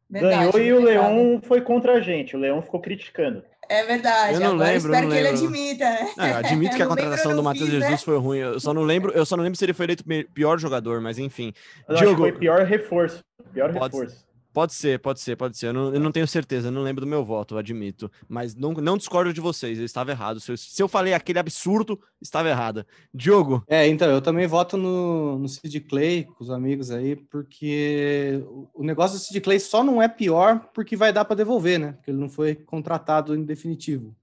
[0.09, 2.34] Verdade, ganhou e o Leão foi contra a gente.
[2.34, 3.44] O Leão ficou criticando.
[3.68, 4.34] É verdade.
[4.34, 4.90] Eu não Agora lembro.
[4.90, 6.12] espero que ele admita, né?
[6.16, 7.98] Não, eu admito que a contratação do Matheus Jesus né?
[7.98, 8.38] foi ruim.
[8.38, 11.18] Eu só não lembro, eu só não lembro se ele foi eleito pior jogador, mas
[11.18, 11.53] enfim.
[11.86, 13.22] Eu Diogo, foi pior reforço.
[13.53, 14.30] Pior pode, reforço.
[14.53, 15.68] Pode ser, pode ser, pode ser.
[15.68, 18.11] Eu não, eu não tenho certeza, eu não lembro do meu voto, admito.
[18.28, 20.40] Mas não, não discordo de vocês, eu estava errado.
[20.40, 22.84] Se eu, se eu falei aquele absurdo, estava errado.
[23.14, 23.64] Diogo?
[23.68, 28.42] É, então, eu também voto no, no Sid Clay, com os amigos aí, porque
[28.74, 31.92] o negócio do Sid Clay só não é pior porque vai dar para devolver, né?
[31.92, 34.16] Porque ele não foi contratado em definitivo.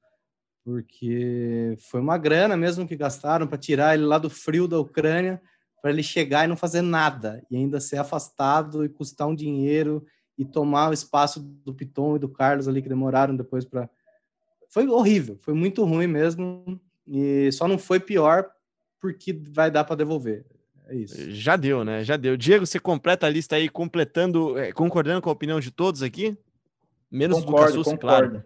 [0.65, 5.41] Porque foi uma grana mesmo que gastaram para tirar ele lá do frio da Ucrânia,
[5.81, 10.05] para ele chegar e não fazer nada, e ainda ser afastado e custar um dinheiro
[10.37, 13.89] e tomar o espaço do Piton e do Carlos ali que demoraram depois para.
[14.69, 16.79] Foi horrível, foi muito ruim mesmo.
[17.07, 18.49] E só não foi pior
[18.99, 20.45] porque vai dar para devolver.
[20.87, 21.31] É isso.
[21.31, 22.03] Já deu, né?
[22.03, 22.37] Já deu.
[22.37, 26.37] Diego, você completa a lista aí, completando, é, concordando com a opinião de todos aqui?
[27.09, 28.43] Menos concordo, do Cafu, claro.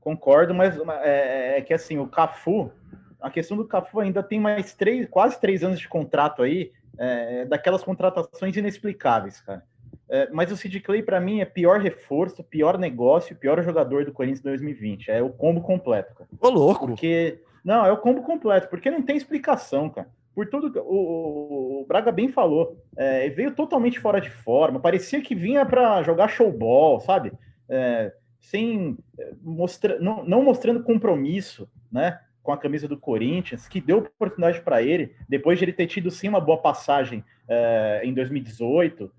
[0.00, 2.72] Concordo, mas é, é, que assim, o Cafu,
[3.20, 7.44] a questão do Cafu ainda tem mais três, quase três anos de contrato aí, é,
[7.44, 9.64] daquelas contratações inexplicáveis, cara.
[10.12, 14.12] É, mas o Sid Clay, para mim, é pior reforço, pior negócio, pior jogador do
[14.12, 15.10] Corinthians 2020.
[15.10, 16.28] É o combo completo, cara.
[16.38, 16.86] Ô, louco!
[16.86, 17.40] Porque.
[17.64, 20.10] Não, é o combo completo, porque não tem explicação, cara.
[20.34, 25.22] Por tudo que o, o Braga bem falou, é, veio totalmente fora de forma, parecia
[25.22, 27.32] que vinha para jogar showball, sabe?
[27.66, 32.18] É, sem é, mostra, não, não mostrando compromisso, né?
[32.42, 36.10] com a camisa do Corinthians, que deu oportunidade para ele, depois de ele ter tido
[36.10, 39.10] sim uma boa passagem é, em 2018, é,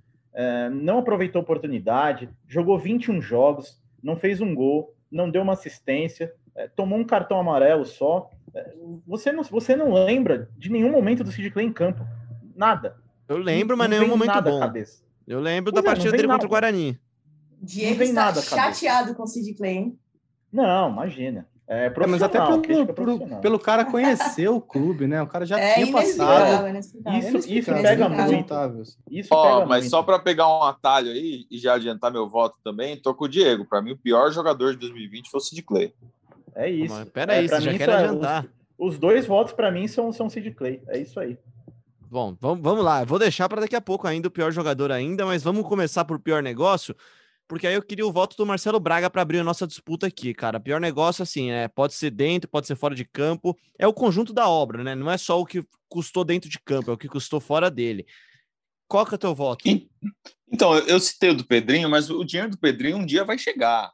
[0.71, 6.33] não aproveitou a oportunidade, jogou 21 jogos, não fez um gol, não deu uma assistência,
[6.55, 8.29] é, tomou um cartão amarelo só.
[8.53, 8.73] É,
[9.07, 12.05] você, não, você não lembra de nenhum momento do Sid Clay em campo.
[12.55, 12.97] Nada.
[13.27, 14.59] Eu lembro, mas nenhum momento bom.
[15.25, 16.99] Eu lembro pois da é, partida dele contra o Guarani.
[17.61, 19.99] Diego está nada, chateado com o Sid Clay, hein?
[20.51, 21.47] Não, imagina.
[21.65, 22.61] É, é, mas até pelo,
[22.93, 25.21] pelo, pelo, cara conhecer o clube, né?
[25.21, 26.67] O cara já é tinha passado.
[27.17, 28.53] Isso, isso pega muito.
[29.09, 29.89] Isso Ó, pega mas muito.
[29.89, 33.29] só para pegar um atalho aí e já adiantar meu voto também, tô com o
[33.29, 33.65] Diego.
[33.65, 35.93] Para mim, o pior jogador de 2020 foi o Sid Clay.
[36.53, 36.93] É isso.
[36.93, 38.45] Mas pera aí, é, você já quer adiantar.
[38.77, 40.81] Os, os, dois votos para mim são, são Sid Clay.
[40.89, 41.37] É isso aí.
[42.11, 43.03] Bom, vamos, vamos lá.
[43.03, 46.03] Eu vou deixar para daqui a pouco ainda o pior jogador ainda, mas vamos começar
[46.03, 46.93] por pior negócio
[47.47, 50.33] porque aí eu queria o voto do Marcelo Braga para abrir a nossa disputa aqui,
[50.33, 50.59] cara.
[50.59, 54.33] Pior negócio, assim, é, pode ser dentro, pode ser fora de campo, é o conjunto
[54.33, 54.95] da obra, né?
[54.95, 58.05] Não é só o que custou dentro de campo, é o que custou fora dele.
[58.87, 59.63] Qual que é o teu voto?
[60.51, 63.91] Então, eu citei o do Pedrinho, mas o dinheiro do Pedrinho um dia vai chegar.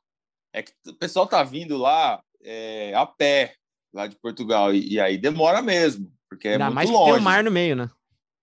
[0.54, 3.54] É que o pessoal tá vindo lá é, a pé,
[3.94, 7.06] lá de Portugal, e, e aí demora mesmo, porque é Ainda muito mais longe.
[7.06, 7.90] que tem o mar no meio, né?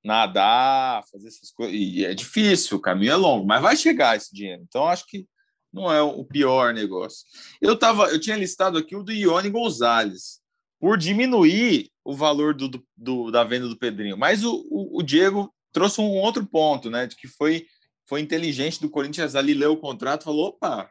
[0.06, 1.74] Nadar, fazer essas coisas.
[1.74, 4.62] E é difícil, o caminho é longo, mas vai chegar esse dinheiro.
[4.62, 5.26] Então, acho que
[5.72, 7.26] não é o pior negócio.
[7.60, 10.40] Eu tava, eu tinha listado aqui o do Ione Gonzalez,
[10.80, 14.16] por diminuir o valor do, do, do da venda do Pedrinho.
[14.16, 17.06] Mas o, o, o, Diego trouxe um outro ponto, né?
[17.06, 17.66] De que foi,
[18.06, 20.90] foi inteligente do Corinthians ali ler o contrato falou: opa,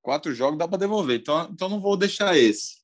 [0.00, 2.76] quatro jogos dá para devolver, então, então não vou deixar esse.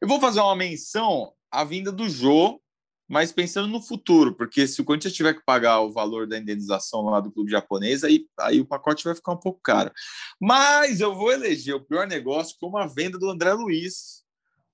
[0.00, 2.60] Eu vou fazer uma menção à vinda do Jô
[3.08, 7.04] mas pensando no futuro, porque se o Corinthians tiver que pagar o valor da indenização
[7.04, 9.90] lá do clube japonês, aí, aí o pacote vai ficar um pouco caro.
[10.38, 14.22] Mas eu vou eleger o pior negócio como a venda do André Luiz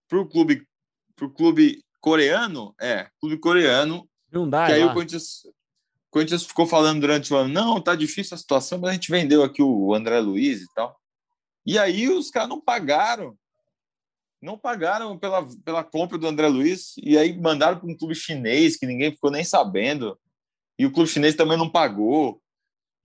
[0.09, 0.66] para o clube,
[1.14, 2.74] pro clube coreano.
[2.80, 4.09] É, clube coreano.
[4.32, 7.95] Não dá, que aí o Corinthians, o Corinthians ficou falando durante o ano: não, tá
[7.95, 10.99] difícil a situação, mas a gente vendeu aqui o André Luiz e tal.
[11.64, 13.39] E aí os caras não pagaram
[14.45, 18.76] não pagaram pela, pela compra do André Luiz e aí mandaram para um clube chinês
[18.76, 20.18] que ninguém ficou nem sabendo.
[20.78, 22.40] E o clube chinês também não pagou.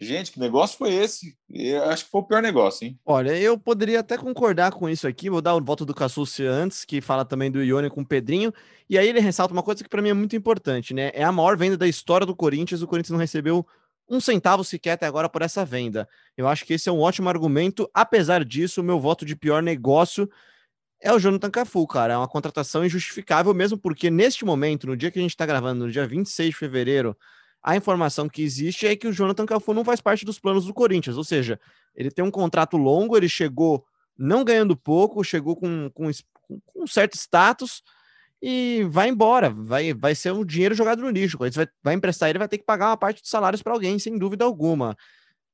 [0.01, 1.37] Gente, que negócio foi esse?
[1.49, 2.99] Eu acho que foi o pior negócio, hein?
[3.05, 5.29] Olha, eu poderia até concordar com isso aqui.
[5.29, 8.53] Vou dar o voto do Cassucci antes, que fala também do Ione com o Pedrinho.
[8.89, 11.11] E aí ele ressalta uma coisa que para mim é muito importante, né?
[11.13, 12.81] É a maior venda da história do Corinthians.
[12.81, 13.65] O Corinthians não recebeu
[14.09, 16.07] um centavo sequer até agora por essa venda.
[16.35, 17.89] Eu acho que esse é um ótimo argumento.
[17.93, 20.29] Apesar disso, o meu voto de pior negócio
[21.01, 22.13] é o Jonathan Cafu, cara.
[22.13, 25.85] É uma contratação injustificável, mesmo porque neste momento, no dia que a gente está gravando,
[25.85, 27.15] no dia 26 de fevereiro,
[27.61, 30.73] a informação que existe é que o Jonathan Cafu não faz parte dos planos do
[30.73, 31.17] Corinthians.
[31.17, 31.59] Ou seja,
[31.95, 33.85] ele tem um contrato longo, ele chegou
[34.17, 36.09] não ganhando pouco, chegou com, com,
[36.47, 37.81] com um certo status
[38.41, 39.49] e vai embora.
[39.49, 41.37] Vai, vai ser um dinheiro jogado no lixo.
[41.37, 41.49] Vai,
[41.83, 44.43] vai emprestar ele, vai ter que pagar uma parte dos salários para alguém, sem dúvida
[44.45, 44.97] alguma.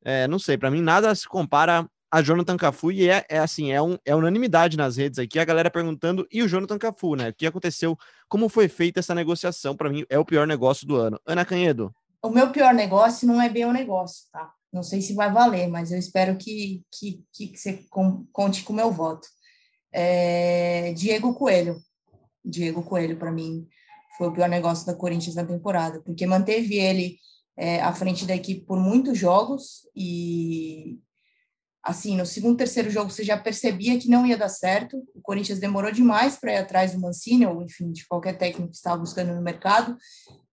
[0.04, 3.74] É, não sei, para mim nada se compara a Jonathan Cafu e é, é assim,
[3.74, 7.28] é, um, é unanimidade nas redes aqui, a galera perguntando, e o Jonathan Cafu, né?
[7.28, 7.98] O que aconteceu?
[8.30, 9.76] Como foi feita essa negociação?
[9.76, 11.20] Para mim, é o pior negócio do ano.
[11.26, 11.94] Ana Canhedo.
[12.24, 14.50] O meu pior negócio não é bem o negócio, tá?
[14.72, 17.86] Não sei se vai valer, mas eu espero que, que, que você
[18.32, 19.28] conte com o meu voto.
[19.92, 21.76] É, Diego Coelho.
[22.46, 23.68] Diego Coelho, para mim,
[24.18, 27.18] foi o pior negócio da Corinthians na temporada, porque manteve ele
[27.58, 30.98] é, à frente da equipe por muitos jogos e
[31.86, 34.98] assim, no segundo, terceiro jogo você já percebia que não ia dar certo.
[35.14, 38.76] O Corinthians demorou demais para ir atrás do Mancini, ou enfim, de qualquer técnico que
[38.76, 39.96] estava buscando no mercado.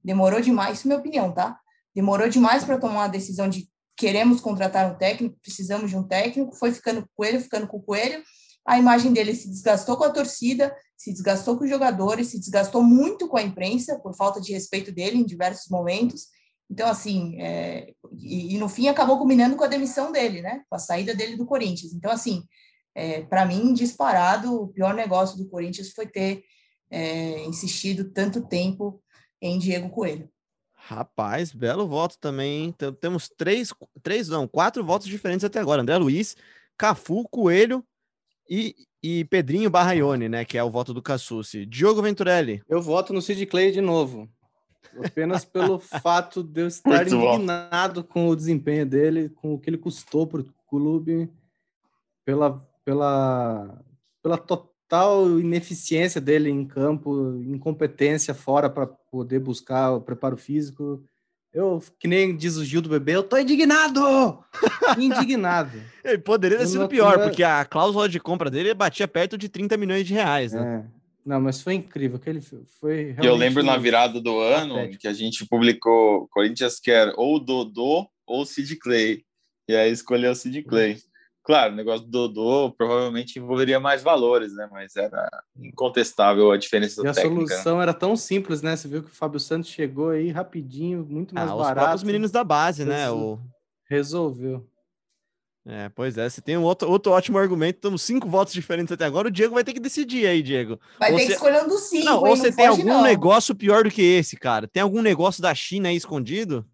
[0.04, 1.58] Demorou demais, isso é minha opinião, tá?
[1.94, 3.66] Demorou demais para tomar a decisão de
[3.96, 6.54] queremos contratar um técnico, precisamos de um técnico.
[6.54, 8.22] Foi ficando com o coelho, ficando com o coelho.
[8.66, 12.82] A imagem dele se desgastou com a torcida, se desgastou com os jogadores, se desgastou
[12.82, 16.26] muito com a imprensa por falta de respeito dele em diversos momentos.
[16.72, 20.62] Então, assim, é, e, e, no fim acabou culminando com a demissão dele, né?
[20.70, 21.92] Com a saída dele do Corinthians.
[21.92, 22.44] Então, assim,
[22.94, 26.42] é, para mim, disparado, o pior negócio do Corinthians foi ter
[26.90, 29.02] é, insistido tanto tempo
[29.38, 30.30] em Diego Coelho.
[30.72, 32.64] Rapaz, belo voto também.
[32.68, 35.82] Então, temos três, três, não, quatro votos diferentes até agora.
[35.82, 36.34] André Luiz,
[36.78, 37.84] Cafu, Coelho
[38.48, 40.42] e, e Pedrinho Barraione, né?
[40.46, 41.66] Que é o voto do Cassucci.
[41.66, 42.62] Diogo Venturelli.
[42.66, 44.26] Eu voto no Sid Clay de novo.
[45.04, 48.08] Apenas pelo fato de eu estar Muito indignado bom.
[48.08, 51.30] com o desempenho dele, com o que ele custou para o clube,
[52.24, 53.82] pela, pela,
[54.22, 61.02] pela total ineficiência dele em campo, incompetência fora para poder buscar o preparo físico.
[61.52, 64.42] Eu, que nem diz o Gil do bebê, eu tô indignado!
[64.98, 65.78] indignado.
[66.02, 69.76] Ele poderia ter sido pior, porque a cláusula de compra dele batia perto de 30
[69.76, 70.86] milhões de reais, né?
[70.88, 71.01] É.
[71.24, 72.18] Não, mas foi incrível.
[72.18, 77.12] Que ele foi Eu lembro na virada do ano que a gente publicou Corinthians quer
[77.16, 79.22] ou Dodô ou Sid Clay.
[79.68, 80.98] E aí escolheu o Sid Clay.
[81.44, 84.68] Claro, o negócio do Dodô provavelmente envolveria mais valores, né?
[84.70, 87.40] Mas era incontestável a diferença E a técnica.
[87.42, 87.48] né?
[87.48, 88.76] solução era tão simples, né?
[88.76, 91.78] Você viu que o Fábio Santos chegou aí rapidinho, muito mais Ah, os barato.
[91.80, 93.10] próprios meninos da base, né?
[93.10, 93.40] O...
[93.88, 94.66] Resolveu.
[95.64, 97.80] É, pois é, você tem um outro, outro ótimo argumento.
[97.80, 99.28] Temos cinco votos diferentes até agora.
[99.28, 100.78] O Diego vai ter que decidir aí, Diego.
[100.98, 102.04] Vai Ou ter que escolher um dos cinco.
[102.04, 102.30] Não, hein?
[102.30, 103.02] ou você tem algum não.
[103.02, 104.66] negócio pior do que esse, cara?
[104.66, 106.66] Tem algum negócio da China aí escondido?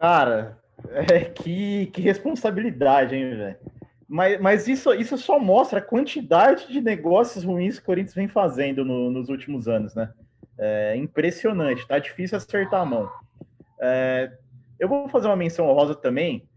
[0.00, 0.58] Cara,
[0.90, 3.56] é, que, que responsabilidade, hein, velho?
[4.08, 8.26] Mas, mas isso, isso só mostra a quantidade de negócios ruins que o Corinthians vem
[8.26, 10.10] fazendo no- nos últimos anos, né?
[10.58, 13.08] É impressionante, tá difícil acertar a mão.
[13.80, 14.32] É,
[14.80, 16.48] eu vou fazer uma menção honrosa também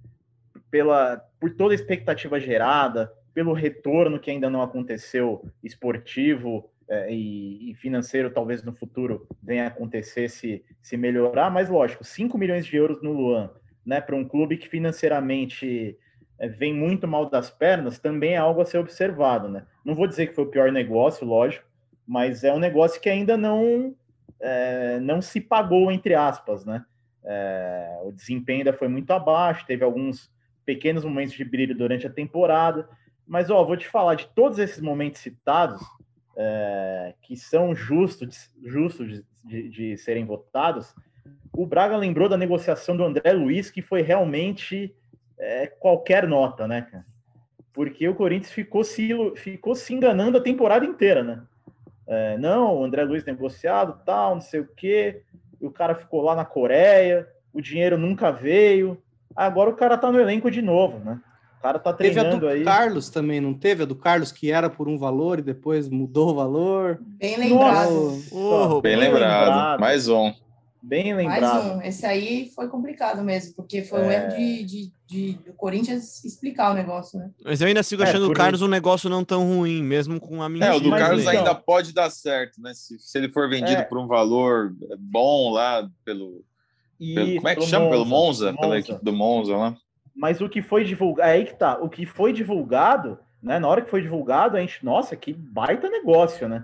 [0.72, 7.74] pela, por toda a expectativa gerada, pelo retorno que ainda não aconteceu esportivo é, e,
[7.76, 13.02] financeiro, talvez no futuro venha acontecer se, se melhorar, mas lógico, 5 milhões de euros
[13.02, 13.50] no Luan,
[13.84, 15.98] né, para um clube que financeiramente
[16.38, 19.66] é, vem muito mal das pernas, também é algo a ser observado, né?
[19.84, 21.66] Não vou dizer que foi o pior negócio, lógico,
[22.06, 23.96] mas é um negócio que ainda não
[24.40, 26.86] é, não se pagou entre aspas, né?
[28.04, 30.32] O desempenho ainda foi muito abaixo, teve alguns
[30.72, 32.88] pequenos momentos de brilho durante a temporada,
[33.28, 35.82] mas ó, vou te falar de todos esses momentos citados
[36.38, 40.96] é, que são justos, justos de, de, serem votados.
[41.52, 44.96] O Braga lembrou da negociação do André Luiz, que foi realmente
[45.38, 47.06] é, qualquer nota, né, cara?
[47.74, 51.44] Porque o Corinthians ficou se, ficou se enganando a temporada inteira, né?
[52.08, 55.22] É, não, o André Luiz negociado, tal, não sei o quê.
[55.60, 59.02] O cara ficou lá na Coreia, o dinheiro nunca veio.
[59.36, 61.20] Agora o cara tá no elenco de novo, né?
[61.60, 62.64] O cara tá Teve a treinando do aí.
[62.64, 63.84] Carlos também, não teve?
[63.84, 67.00] A do Carlos que era por um valor e depois mudou o valor.
[67.20, 67.92] Bem lembrado.
[67.92, 69.48] Nossa, Ô, Bem bem lembrado.
[69.48, 69.80] lembrado.
[69.80, 70.34] Mais um.
[70.84, 71.78] Bem Mais lembrado.
[71.78, 71.82] um.
[71.84, 74.16] Esse aí foi complicado mesmo, porque foi um É.
[74.16, 77.30] erro de, de, de- do Corinthians explicar o negócio, né?
[77.46, 80.20] Mas eu ainda sigo É, achando o por Carlos um negócio não tão ruim, mesmo
[80.20, 80.66] com a minha.
[80.66, 82.74] É, o do Carlos então- ainda pode dar certo, né?
[82.74, 83.84] Se, se ele for vendido É.
[83.84, 86.44] por um valor bom lá pelo.
[87.02, 87.90] Isso, como é que pelo chama?
[87.90, 88.54] Pelo Monza?
[88.54, 88.78] Pela Monza.
[88.80, 89.76] equipe do Monza lá.
[90.16, 93.58] Mas o que foi divulgado, é aí que tá, o que foi divulgado, né?
[93.60, 96.64] Na hora que foi divulgado, a gente, nossa, que baita negócio, né?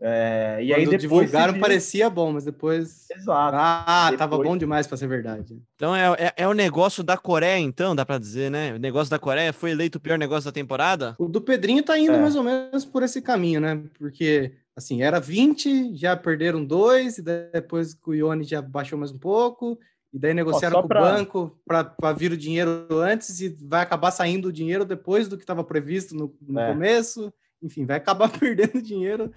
[0.00, 3.08] É, e aí Quando depois divulgaram se parecia bom, mas depois.
[3.10, 3.56] Exato.
[3.58, 5.60] Ah, tava Depois- bom demais para ser verdade.
[5.74, 8.74] Então é, é, é o negócio da Coreia, então, dá pra dizer, né?
[8.74, 11.16] O negócio da Coreia foi eleito o pior negócio da temporada?
[11.18, 12.18] O do Pedrinho tá indo É.
[12.20, 13.82] mais ou menos por esse caminho, né?
[13.98, 19.18] Porque, assim, era 20, já perderam dois, e depois o Ione já baixou mais um
[19.18, 19.76] pouco,
[20.12, 24.10] e daí negociaram com pra- o banco para vir o dinheiro antes, e vai acabar
[24.12, 26.72] saindo o dinheiro depois do que estava previsto no, no É.
[26.72, 27.32] começo.
[27.60, 29.32] Enfim, vai acabar perdendo dinheiro.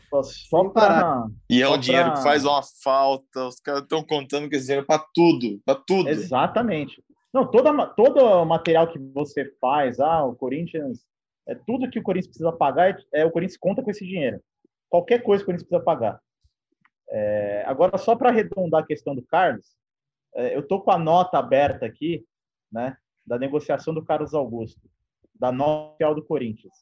[0.48, 3.48] Só, para E é Só um dinheiro pra- que faz uma falta.
[3.48, 5.60] Os caras estão contando que esse dinheiro é pra tudo.
[5.66, 6.08] Pra tudo.
[6.08, 7.04] Exatamente.
[7.34, 11.00] Não, toda, todo o material que você faz, ah, o Corinthians,
[11.48, 14.39] é tudo que o Corinthians precisa pagar, é, é o Corinthians conta com esse dinheiro.
[14.92, 16.22] Qualquer coisa que o Corinthians precisa pagar.
[17.10, 19.74] É, agora, só para arredondar a questão do Carlos,
[20.36, 22.26] é, eu tô com a nota aberta aqui,
[22.70, 24.82] né, da negociação do Carlos Augusto,
[25.34, 26.74] da nota do Corinthians,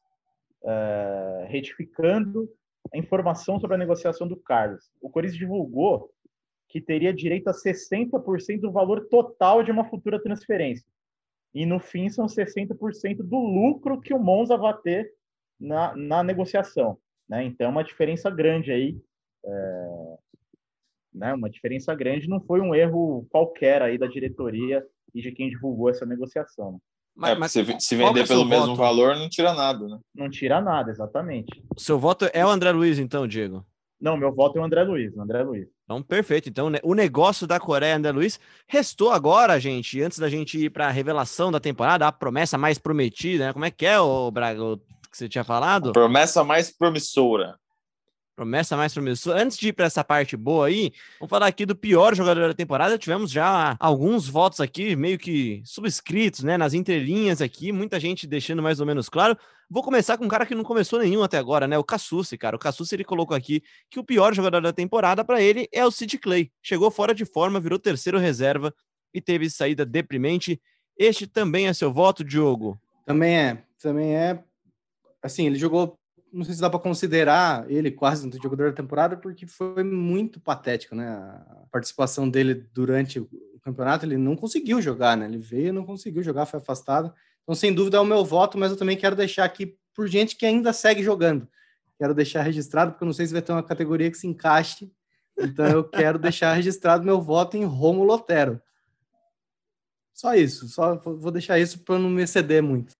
[0.63, 2.49] é, retificando
[2.91, 4.89] a informação sobre a negociação do Carlos.
[4.99, 6.09] O Corinthians divulgou
[6.67, 10.85] que teria direito a 60% do valor total de uma futura transferência.
[11.53, 15.13] E no fim são 60% do lucro que o Monza vai ter
[15.59, 16.97] na, na negociação.
[17.29, 17.43] Né?
[17.45, 18.97] Então é uma diferença grande aí.
[19.45, 20.17] é,
[21.13, 21.33] né?
[21.33, 25.89] Uma diferença grande, não foi um erro qualquer aí da diretoria e de quem divulgou
[25.89, 26.79] essa negociação.
[27.15, 27.31] né?
[27.31, 28.77] É, porque se, se vender é pelo mesmo voto?
[28.77, 29.99] valor, não tira nada, né?
[30.15, 31.63] Não tira nada, exatamente.
[31.75, 33.65] O seu voto é o André Luiz, então, Diego?
[33.99, 35.67] Não, meu voto é o André Luiz, o André Luiz.
[35.83, 36.47] Então, perfeito.
[36.47, 40.69] Então, né, o negócio da Coreia, André Luiz, restou agora, gente, antes da gente ir
[40.69, 43.53] para a revelação da temporada, a promessa mais prometida, né?
[43.53, 44.79] Como é que é, o Braga, o
[45.19, 45.91] você tinha falado?
[45.91, 47.57] Promessa mais promissora.
[48.35, 49.43] Promessa mais promissora.
[49.43, 52.53] Antes de ir para essa parte boa aí, vamos falar aqui do pior jogador da
[52.53, 52.97] temporada.
[52.97, 56.57] Tivemos já alguns votos aqui, meio que subscritos, né?
[56.57, 59.37] Nas entrelinhas aqui, muita gente deixando mais ou menos claro.
[59.69, 61.77] Vou começar com um cara que não começou nenhum até agora, né?
[61.77, 62.55] O Cassucci, cara.
[62.55, 63.61] O Cassucci, ele colocou aqui
[63.91, 66.49] que o pior jogador da temporada para ele é o Sid Clay.
[66.63, 68.73] Chegou fora de forma, virou terceiro reserva
[69.13, 70.61] e teve saída deprimente.
[70.97, 72.79] Este também é seu voto, Diogo?
[73.05, 74.41] Também é, também é.
[75.21, 75.97] Assim, ele jogou,
[76.31, 80.39] não sei se dá para considerar ele quase um jogador da temporada, porque foi muito
[80.39, 81.07] patético, né?
[81.07, 83.29] A participação dele durante o
[83.61, 85.25] campeonato, ele não conseguiu jogar, né?
[85.25, 87.13] Ele veio não conseguiu jogar, foi afastado.
[87.43, 90.35] Então, sem dúvida, é o meu voto, mas eu também quero deixar aqui por gente
[90.35, 91.47] que ainda segue jogando.
[91.97, 94.91] Quero deixar registrado, porque eu não sei se vai ter uma categoria que se encaixe.
[95.37, 98.61] Então, eu quero deixar registrado meu voto em Romulo Otero.
[100.13, 102.93] Só isso, só vou deixar isso para não me exceder muito.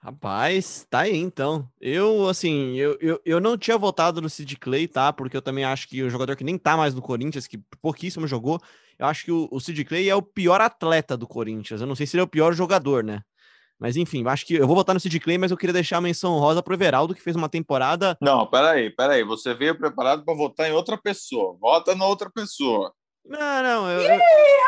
[0.00, 1.68] Rapaz, tá aí então.
[1.80, 5.12] Eu, assim, eu, eu, eu não tinha votado no Sid Clay, tá?
[5.12, 8.26] Porque eu também acho que o jogador que nem tá mais no Corinthians, que pouquíssimo
[8.26, 8.60] jogou,
[8.96, 11.80] eu acho que o, o Sid Clay é o pior atleta do Corinthians.
[11.80, 13.22] Eu não sei se ele é o pior jogador, né?
[13.78, 16.00] Mas enfim, acho que eu vou votar no Sid Clay, mas eu queria deixar a
[16.00, 18.16] menção rosa pro Everaldo, que fez uma temporada.
[18.20, 19.24] Não, peraí, peraí.
[19.24, 21.56] Você veio preparado para votar em outra pessoa.
[21.60, 22.92] Vota na outra pessoa.
[23.24, 24.20] Não, não, eu, eu,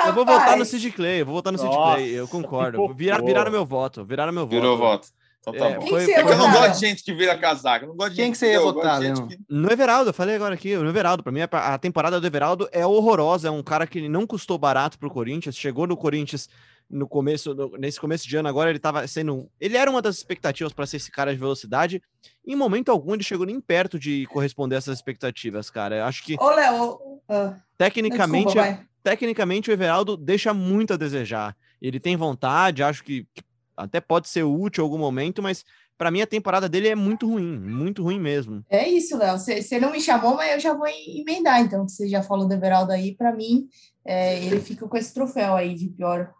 [0.06, 2.92] eu vou votar no Sid Clay, eu vou votar no Sid Clay, eu concordo.
[2.92, 4.54] Virar, viraram meu voto, viraram meu voto.
[4.54, 5.08] Virou voto.
[5.40, 5.86] Então tá É, bom.
[5.86, 7.86] foi- É que eu não gosto de gente que vira casaca.
[7.86, 9.26] Não gosto de Quem gente que você ia votar, Leão?
[9.26, 11.22] que- No Everaldo, eu falei agora aqui, no Everaldo.
[11.22, 13.48] Pra mim, a temporada do Everaldo é horrorosa.
[13.48, 15.56] É um cara que não custou barato pro Corinthians.
[15.56, 16.48] Chegou no Corinthians
[16.90, 19.48] no começo, no- nesse começo de ano agora, ele tava sendo.
[19.60, 22.02] Ele era uma das expectativas para ser esse cara de velocidade.
[22.46, 25.96] Em momento algum, ele chegou nem perto de corresponder a essas expectativas, cara.
[25.98, 31.56] Eu acho que, Ô, Léo, ah, tecnicamente, desculpa, tecnicamente, o Everaldo deixa muito a desejar.
[31.80, 33.42] Ele tem vontade, acho que, que
[33.82, 35.64] até pode ser útil em algum momento, mas
[35.96, 38.64] pra mim a temporada dele é muito ruim, muito ruim mesmo.
[38.70, 39.38] É isso, Léo.
[39.38, 42.54] Você não me chamou, mas eu já vou emendar, então, que você já falou do
[42.54, 43.68] Everaldo aí, para mim,
[44.04, 46.32] é, ele fica com esse troféu aí de pior,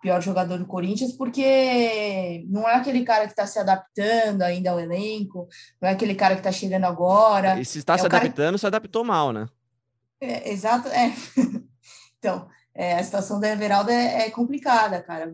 [0.00, 4.80] pior jogador do Corinthians, porque não é aquele cara que está se adaptando ainda ao
[4.80, 5.48] elenco,
[5.80, 7.60] não é aquele cara que está chegando agora.
[7.60, 9.48] E se está é se adaptando, se adaptou mal, né?
[10.20, 11.12] É, exato, é.
[12.20, 15.32] Então, é, a situação do Everaldo é, é complicada, cara.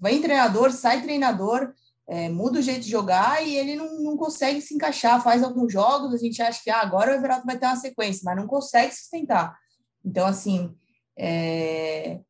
[0.00, 1.72] Vem treinador, sai treinador,
[2.08, 5.22] é, muda o jeito de jogar e ele não, não consegue se encaixar.
[5.22, 8.22] Faz alguns jogos, a gente acha que ah, agora o Everaldo vai ter uma sequência,
[8.24, 9.56] mas não consegue sustentar.
[10.04, 10.74] Então, assim,
[11.16, 12.20] é,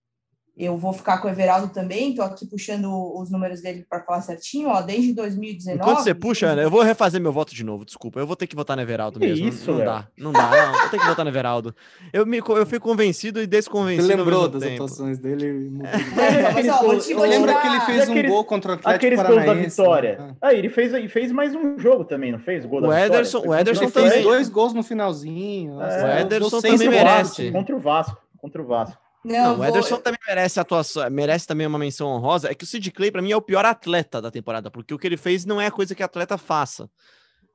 [0.65, 2.11] eu vou ficar com o Everaldo também.
[2.11, 4.69] Estou aqui puxando os números dele para falar certinho.
[4.69, 5.79] Ó, desde 2019.
[5.81, 8.19] Enquanto você puxa, Ana, eu vou refazer meu voto de novo, desculpa.
[8.21, 9.49] Eu vou ter que votar no Everaldo Que mesmo.
[9.49, 9.87] isso, não Léo?
[9.87, 10.81] dá, não dá, não.
[10.81, 11.75] Vou ter que votar no Everaldo.
[12.13, 14.13] Eu, me, eu fui convencido e Você desconvencido.
[14.13, 14.75] ao lembrou das tempo.
[14.85, 15.69] atuações dele?
[15.73, 15.91] Então,
[16.55, 18.71] mas, ó, vou te- Eu vou dar- que ele fez E um aqueles- gol contra
[18.73, 19.77] o Atlético Aqueles gols da Paranaense?
[19.77, 20.19] vitória.
[20.19, 20.35] né?
[20.43, 22.65] Ah, ele fez, e fez mais um jogo também, não fez?
[22.65, 23.13] O, gol da O vitória?
[23.15, 24.29] Ederson- Foi o Ederson Ele contra fez também.
[24.29, 25.81] dois gols no finalzinho.
[25.81, 27.51] É, o Ederson também merece.
[27.51, 28.17] Contra o Vasco.
[28.39, 28.99] Contra o Vasco.
[29.25, 32.51] Não, Não, o vou- Ederson também merece atuação, merece também uma menção honrosa.
[32.51, 34.99] É que o Sid Clay, pra mim, é o pior atleta da temporada, porque o
[34.99, 36.91] que ele fez não é a coisa que atleta faça.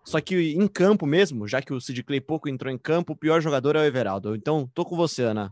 [0.03, 3.17] Só que em campo mesmo, já que o Sid Clay pouco entrou em campo, o
[3.17, 4.35] pior jogador é o Everaldo.
[4.35, 5.49] Então, tô com você, Ana.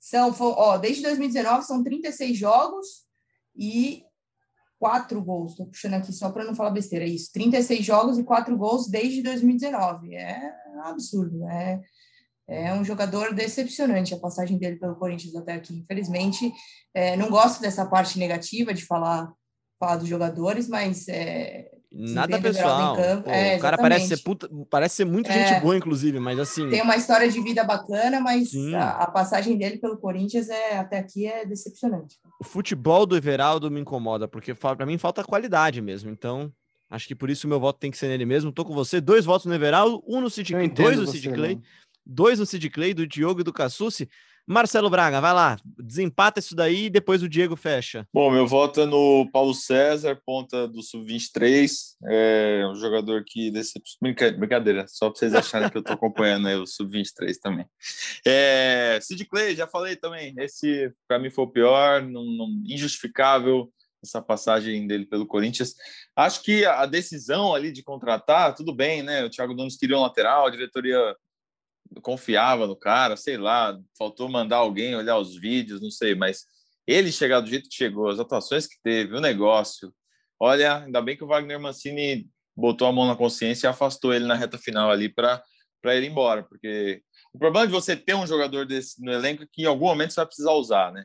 [0.00, 2.86] São, ó, desde 2019 são 36 jogos
[3.54, 4.02] e
[4.78, 5.50] quatro gols.
[5.52, 7.04] Estou puxando aqui só para não falar besteira.
[7.04, 7.30] É isso.
[7.32, 10.14] 36 jogos e quatro gols desde 2019.
[10.14, 10.52] É
[10.84, 11.44] absurdo.
[11.48, 11.80] É,
[12.48, 15.74] é um jogador decepcionante a passagem dele pelo Corinthians até aqui.
[15.74, 16.52] Infelizmente,
[16.94, 19.30] é, não gosto dessa parte negativa de falar,
[19.80, 22.94] falar dos jogadores, mas é, Nada pessoal.
[22.96, 25.48] campo, Pô, é, o cara parece ser, puta, parece ser muito É.
[25.48, 26.68] gente boa, inclusive, mas assim.
[26.68, 30.98] tem uma história de vida bacana, mas a, a passagem dele pelo Corinthians é, até
[30.98, 32.16] aqui é decepcionante.
[32.40, 36.10] o futebol do Everaldo me incomoda, porque pra mim falta qualidade mesmo.
[36.10, 36.52] Então,
[36.90, 38.52] acho que por isso o meu voto tem que ser nele mesmo.
[38.52, 39.00] Tô com você.
[39.00, 41.62] Dois votos no Everaldo, um no Sid Eu Clay, dois no Sid Clay, Léo.
[42.06, 44.08] Dois no Sid Clay, do Diogo e do Cassucci.
[44.48, 48.06] Marcelo Braga, vai lá, desempata isso daí e depois o Diego fecha.
[48.14, 51.68] Bom, meu voto é no Paulo César, ponta do Sub-23.
[52.06, 53.50] É um jogador que.
[54.00, 57.66] Brinca- Brincadeira, só para vocês acharem que eu tô acompanhando aí o Sub-23 também.
[58.24, 59.00] É...
[59.02, 60.32] Sid Clay, já falei também.
[60.38, 62.24] Esse, para mim, foi o pior, não-
[62.66, 63.68] injustificável
[64.00, 65.74] essa passagem dele pelo Corinthians.
[66.14, 69.24] Acho que a decisão ali de contratar, tudo bem, né?
[69.24, 71.16] O Thiago Nunes queria um lateral, a diretoria
[72.02, 76.44] confiava no cara, sei lá, faltou mandar alguém olhar os vídeos, não sei, mas
[76.86, 79.92] ele chegar do jeito que chegou, as atuações que teve, o negócio.
[80.38, 84.24] Olha, ainda bem que o Wagner Mancini botou a mão na consciência e afastou ele
[84.24, 85.42] na reta final ali para
[85.84, 89.46] ele ir embora, porque o problema de você ter um jogador desse no elenco é
[89.50, 91.04] que em algum momento você vai precisar usar, né?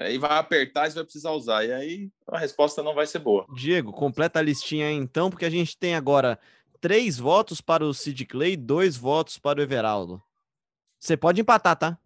[0.00, 3.18] Aí vai apertar e você vai precisar usar, e aí a resposta não vai ser
[3.18, 3.46] boa.
[3.54, 6.38] Diego, completa a listinha aí então, porque a gente tem agora
[6.82, 10.20] três votos para o Sid Clay, dois votos para o Everaldo.
[10.98, 11.96] Você pode empatar, tá?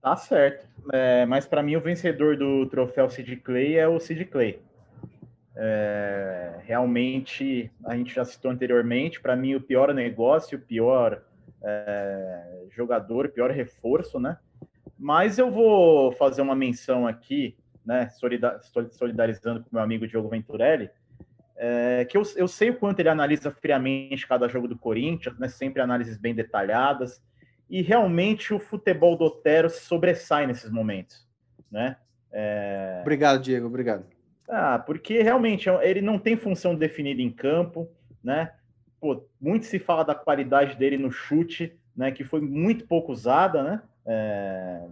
[0.00, 0.66] Tá certo.
[0.92, 4.58] É, mas para mim o vencedor do troféu Sid Clay é o Sid Clay.
[5.54, 11.22] É, realmente, a gente já citou anteriormente, para mim o pior negócio, o pior
[11.62, 14.38] é, jogador, o pior reforço, né?
[14.98, 17.54] Mas eu vou fazer uma menção aqui,
[17.84, 18.08] né?
[18.08, 18.60] solida-
[18.92, 20.88] Solidarizando com o meu amigo Diogo Venturelli,
[21.56, 25.48] é, que eu, eu sei o quanto ele analisa friamente cada jogo do Corinthians, né?
[25.48, 27.22] Sempre análises bem detalhadas
[27.68, 31.26] e realmente o futebol do Otero se sobressai nesses momentos,
[31.70, 31.96] né?
[32.30, 33.66] É, Obrigado, Diego.
[33.66, 34.04] Obrigado.
[34.48, 37.88] Ah, porque realmente é- ele não tem função definida em campo,
[38.22, 38.52] né?
[39.00, 42.10] Pô, muito se fala da qualidade dele no chute, né?
[42.10, 43.82] Que foi muito pouco usada, né?
[44.06, 44.82] É,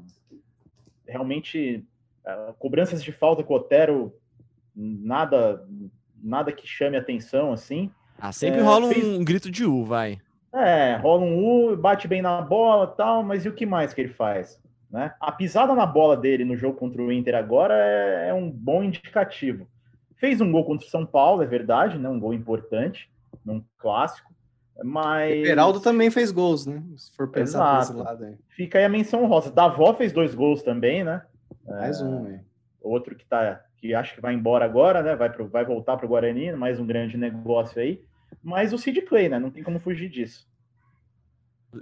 [1.07, 1.85] realmente,
[2.25, 4.15] ah, cobranças de falta com o Otero,
[4.75, 5.67] nada,
[6.23, 7.91] nada que chame atenção assim.
[8.18, 10.18] Ah, sempre É, rola um, fez- grito de U, vai.
[10.55, 14.01] É, rola um U, bate bem na bola tal, mas e o que mais que
[14.01, 14.61] ele faz?
[14.91, 15.12] Né?
[15.18, 18.85] A pisada na bola dele no jogo contra o Inter agora é, é um bom
[18.85, 19.66] indicativo.
[20.16, 22.09] Fez um gol contra o São Paulo, é verdade, né?
[22.09, 23.11] um gol importante,
[23.45, 24.31] num clássico,
[24.85, 26.83] mas Beraldo também fez gols, né?
[26.97, 27.93] Se for pensar Exato.
[27.93, 28.35] esse lado aí.
[28.49, 29.51] fica aí a menção rosa.
[29.51, 31.23] Davó fez dois gols também, né?
[31.66, 32.41] Mais um, hein?
[32.81, 35.16] outro que tá que acho que vai embora agora, né?
[35.16, 38.01] Vai, pro, vai voltar para o Guarani, mais um grande negócio aí.
[38.41, 39.41] Mas o Sid Clay, né?
[39.41, 40.47] Não tem como fugir disso.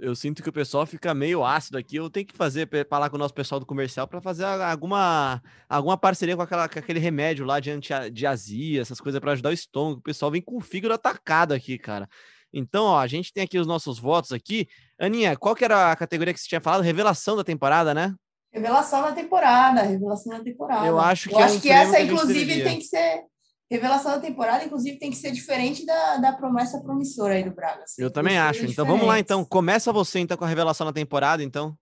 [0.01, 1.97] Eu sinto que o pessoal fica meio ácido aqui.
[1.97, 5.95] Eu tenho que fazer, falar com o nosso pessoal do comercial para fazer alguma, alguma
[5.95, 9.49] parceria com, aquela, com aquele remédio lá de, anti, de azia, essas coisas para ajudar
[9.49, 9.99] o estômago.
[9.99, 12.09] O pessoal vem com o fígado atacado aqui, cara.
[12.51, 14.67] Então, ó, a gente tem aqui os nossos votos aqui.
[14.99, 16.81] Aninha, qual que era a categoria que você tinha falado?
[16.81, 18.15] Revelação da temporada, né?
[18.53, 20.85] Revelação da temporada, revelação da temporada.
[20.85, 23.23] Eu acho que Eu é acho um que essa, que inclusive, tem que ser.
[23.69, 27.83] Revelação da temporada, inclusive, tem que ser diferente da, da promessa promissora aí do Braga.
[27.83, 28.01] assim.
[28.01, 28.65] Eu também acho.
[28.65, 29.45] Então vamos lá, então.
[29.45, 31.73] Começa você, então, com a revelação da temporada, então.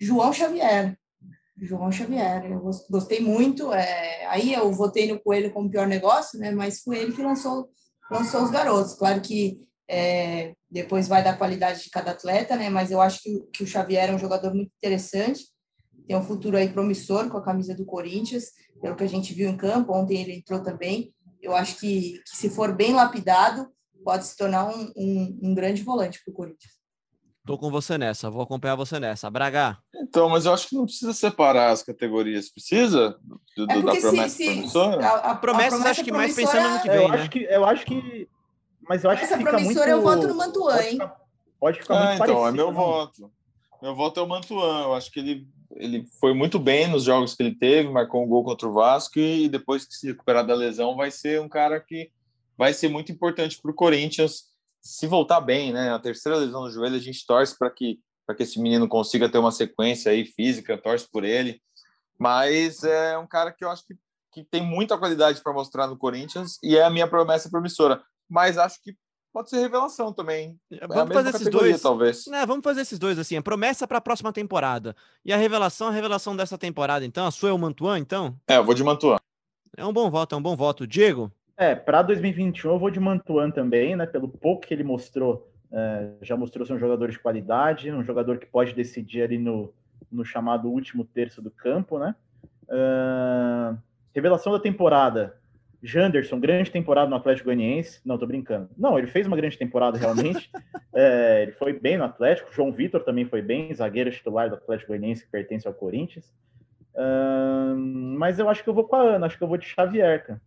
[0.00, 0.96] João Xavier.
[1.60, 2.44] João Xavier.
[2.46, 3.72] Eu gos- gostei muito.
[3.72, 6.52] é, aí eu votei no Coelho como pior negócio, né?
[6.52, 7.68] Mas foi ele que lançou,
[8.08, 8.94] lançou os garotos.
[8.94, 9.58] Claro que
[9.90, 12.70] é, depois vai da qualidade de cada atleta, né?
[12.70, 15.42] Mas eu acho que, que o Xavier é um jogador muito interessante.
[16.06, 19.48] Tem um futuro aí promissor com a camisa do Corinthians, pelo que a gente viu
[19.48, 19.92] em campo.
[19.94, 21.14] Ontem ele entrou também.
[21.40, 23.68] Eu acho que, que se for bem lapidado,
[24.04, 26.72] pode se tornar um, um, um grande volante para o Corinthians.
[27.44, 29.28] Tô com você nessa, vou acompanhar você nessa.
[29.28, 32.48] Braga, Então, mas eu acho que não precisa separar as categorias.
[32.48, 33.18] Precisa?
[33.56, 35.04] Do, É do- da porque se, promessa se promissora?
[35.06, 37.18] a, a, a Promessas, promessa acho que mais pensando no que É, vem, eu né?
[37.18, 38.28] acho que eu acho que
[38.88, 40.92] mas eu acho Essa que fica promissora muito eu voto no Mantuan, pode hein?
[40.92, 41.16] ficar-
[41.60, 42.72] Pode ficar Ah, muito então, é parecido, meu né?
[42.74, 43.32] voto.
[43.82, 44.82] Meu voto é o Mantuan.
[44.84, 48.28] Eu acho que ele, ele foi muito bem nos jogos que ele teve, marcou um
[48.28, 51.80] gol contra o Vasco e depois que se recuperar da lesão, vai ser um cara
[51.80, 52.10] que
[52.56, 54.50] vai ser muito importante para o Corinthians
[54.80, 55.92] se voltar bem, né?
[55.92, 59.28] A terceira lesão no joelho, a gente torce para que, para que esse menino consiga
[59.28, 61.62] ter uma sequência aí física, torce por ele.
[62.18, 63.94] Mas é um cara que eu acho que,
[64.32, 68.02] que tem muita qualidade para mostrar no Corinthians e é a minha promessa promissora.
[68.28, 68.96] Mas acho que
[69.32, 70.58] pode ser revelação também.
[70.70, 71.80] É a Vamos mesma fazer esses dois.
[71.80, 72.26] talvez.
[72.26, 73.36] Né, vamos fazer esses dois assim.
[73.36, 74.94] A promessa para a próxima temporada.
[75.24, 77.04] E a revelação, a revelação dessa temporada.
[77.04, 78.36] Então, a sua é o Mantuan, então?
[78.46, 79.16] É, eu vou de Mantuan.
[79.76, 80.86] É um bom voto, é um bom voto.
[80.86, 81.32] Diego?
[81.56, 84.06] É, para 2021 eu vou de Mantuan também, né?
[84.06, 88.38] Pelo pouco que ele mostrou, é, já mostrou ser um jogador de qualidade, um jogador
[88.38, 89.72] que pode decidir ali no,
[90.10, 92.14] no chamado último terço do campo, né?
[92.68, 93.76] Ah,
[94.14, 95.36] revelação da temporada.
[95.82, 98.00] Janderson, grande temporada no Atlético Goianiense.
[98.04, 98.70] Não, tô brincando.
[98.78, 100.50] Não, ele fez uma grande temporada realmente.
[100.94, 102.52] É, ele foi bem no Atlético.
[102.52, 106.30] João Vitor também foi bem, zagueiro titular do Atlético Goianiense, que pertence ao Corinthians.
[106.94, 109.64] Ah, mas eu acho que eu vou com a Ana, acho que eu vou de
[109.64, 110.38] Xavier, cara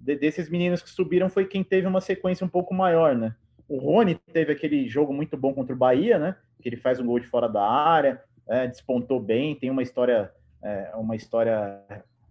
[0.00, 3.34] de- desses meninos que subiram foi quem teve uma sequência um pouco maior, né?
[3.68, 6.36] O Rony teve aquele jogo muito bom contra o Bahia, né?
[6.60, 10.32] Que ele faz um gol de fora da área, é, despontou bem, tem uma história,
[10.62, 11.80] é, uma história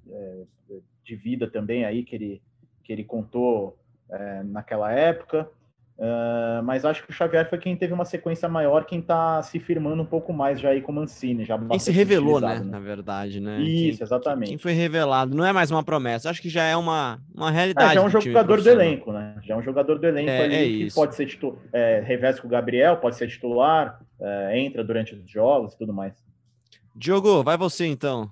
[0.10, 0.44] é,
[1.04, 2.42] de vida também aí que ele,
[2.90, 3.78] que ele contou
[4.10, 5.48] é, naquela época.
[6.02, 9.60] Ah, mas acho que o Xavier foi quem teve uma sequência maior, quem tá se
[9.60, 11.46] firmando um pouco mais já aí com o Mancini.
[11.46, 12.48] Já Quem se revelou, né?
[12.48, 13.62] utilizado, Na verdade, né?
[13.62, 14.50] Isso, Quem- exatamente.
[14.50, 15.36] Quem foi revelado.
[15.36, 16.32] Não é mais uma promessa.
[16.32, 17.94] Acho que já é uma, uma É, realidade.
[17.94, 19.36] já é um jogador do elenco, né?
[19.44, 20.96] Já é um jogador do elenco É, ali é que isso.
[20.96, 25.30] pode ser titular, é, revés com o Gabriel, pode ser titular, é, entra durante os
[25.30, 26.14] jogos e tudo mais.
[26.96, 28.32] Diogo, vai você então.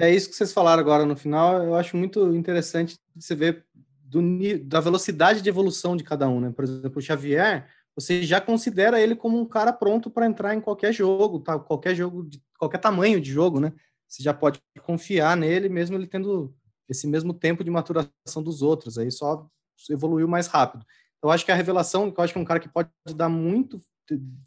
[0.00, 1.62] É isso que vocês falaram agora no final.
[1.62, 3.66] Eu acho muito interessante você ver
[4.02, 4.20] do,
[4.64, 6.50] da velocidade de evolução de cada um, né?
[6.50, 10.60] Por exemplo, o Xavier, você já considera ele como um cara pronto para entrar em
[10.60, 11.58] qualquer jogo, tá?
[11.58, 13.74] Qualquer jogo, de qualquer tamanho de jogo, né?
[14.08, 16.54] Você já pode confiar nele, mesmo ele tendo
[16.88, 18.96] esse mesmo tempo de maturação dos outros.
[18.96, 19.46] Aí só
[19.90, 20.84] evoluiu mais rápido.
[21.22, 23.78] Eu acho que a revelação, eu acho que é um cara que pode dar muito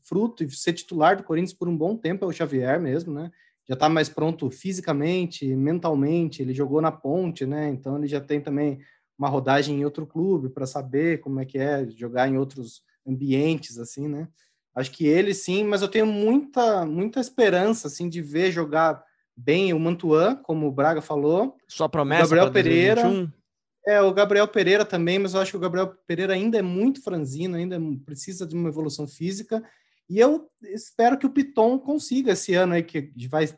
[0.04, 3.32] fruto e ser titular do Corinthians por um bom tempo é o Xavier mesmo, né?
[3.68, 7.70] Já está mais pronto fisicamente, mentalmente, ele jogou na ponte, né?
[7.70, 8.80] Então ele já tem também
[9.18, 13.78] uma rodagem em outro clube para saber como é que é jogar em outros ambientes,
[13.78, 14.28] assim, né?
[14.76, 19.03] Acho que ele sim, mas eu tenho muita, muita esperança, assim, de ver jogar
[19.36, 21.55] bem o Mantuan, como o Braga falou.
[21.68, 23.01] Sua promessa Gabriel pra 2021?
[23.03, 23.34] Pereira.
[23.86, 27.03] É, o Gabriel Pereira também, mas eu acho que o Gabriel Pereira ainda é muito
[27.03, 29.64] franzino, ainda precisa de uma evolução física.
[30.14, 33.49] E eu espero que o Piton consiga esse ano aí, que vai.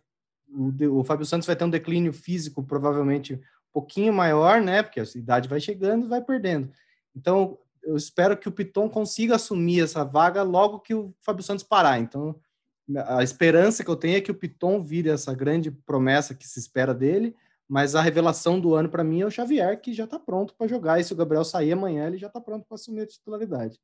[0.48, 3.40] O, o Fábio Santos vai ter um declínio físico provavelmente um
[3.74, 4.82] pouquinho maior, né?
[4.82, 6.72] Porque a idade vai chegando e vai perdendo.
[7.14, 11.66] Então, eu espero que o Piton consiga assumir essa vaga logo que o Fábio Santos
[11.66, 12.00] parar.
[12.00, 12.40] Então,
[13.06, 16.58] a esperança que eu tenho é que o Piton vire essa grande promessa que se
[16.58, 17.36] espera dele,
[17.68, 20.68] Mas a revelação do ano para mim é o Xavier, que já está pronto para
[20.68, 21.02] jogar.
[21.02, 23.78] E se o Gabriel sair amanhã, ele já está pronto para assumir a titularidade.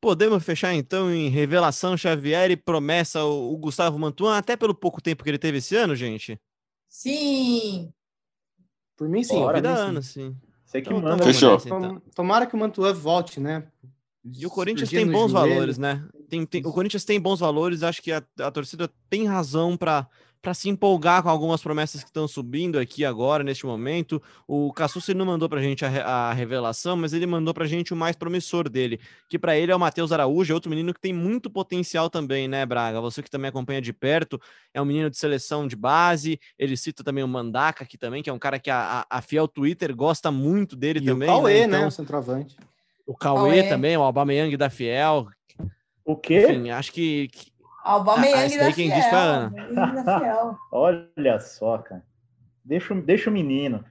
[0.00, 5.24] Podemos fechar então em revelação Xavier e promessa o, Gustavo Mantuan, até pelo pouco tempo
[5.24, 6.40] que ele teve esse ano, gente?
[6.88, 7.92] Sim.
[8.96, 9.34] Por mim, sim.
[9.34, 10.02] Bora, vida sim.
[10.02, 10.36] sim.
[10.64, 11.24] Você que então, manda.
[11.24, 11.56] Fechou.
[11.56, 12.00] Então.
[12.14, 13.66] Tomara que o Mantuan volte, né?
[14.36, 16.06] E o Corinthians tem bons valores, né?
[16.28, 20.06] Tem, tem, o Corinthians tem bons valores, acho que a, a torcida tem razão para
[20.40, 24.22] para se empolgar com algumas promessas que estão subindo aqui agora, neste momento.
[24.46, 27.92] O Cassucci não mandou para a gente a revelação, mas ele mandou para a gente
[27.92, 31.00] o mais promissor dele, que para ele é o Matheus Araújo, é outro menino que
[31.00, 33.00] tem muito potencial também, né, Braga?
[33.00, 34.40] Você que também acompanha de perto,
[34.72, 38.30] é um menino de seleção de base, ele cita também o Mandaka aqui também, que
[38.30, 41.28] é um cara que a, a, a fiel Twitter gosta muito dele e também.
[41.28, 41.66] O Cauê, né?
[41.66, 42.56] né, então, o centroavante.
[43.06, 45.26] O Cauê, também, o Aubameyang da Fiel.
[46.04, 46.46] O quê?
[46.48, 47.50] Enfim, acho que, que
[47.88, 49.50] Aubameyang ah, da quem Fiel.
[49.50, 52.04] Diz Olha só, cara.
[52.62, 53.82] Deixa, deixa o menino.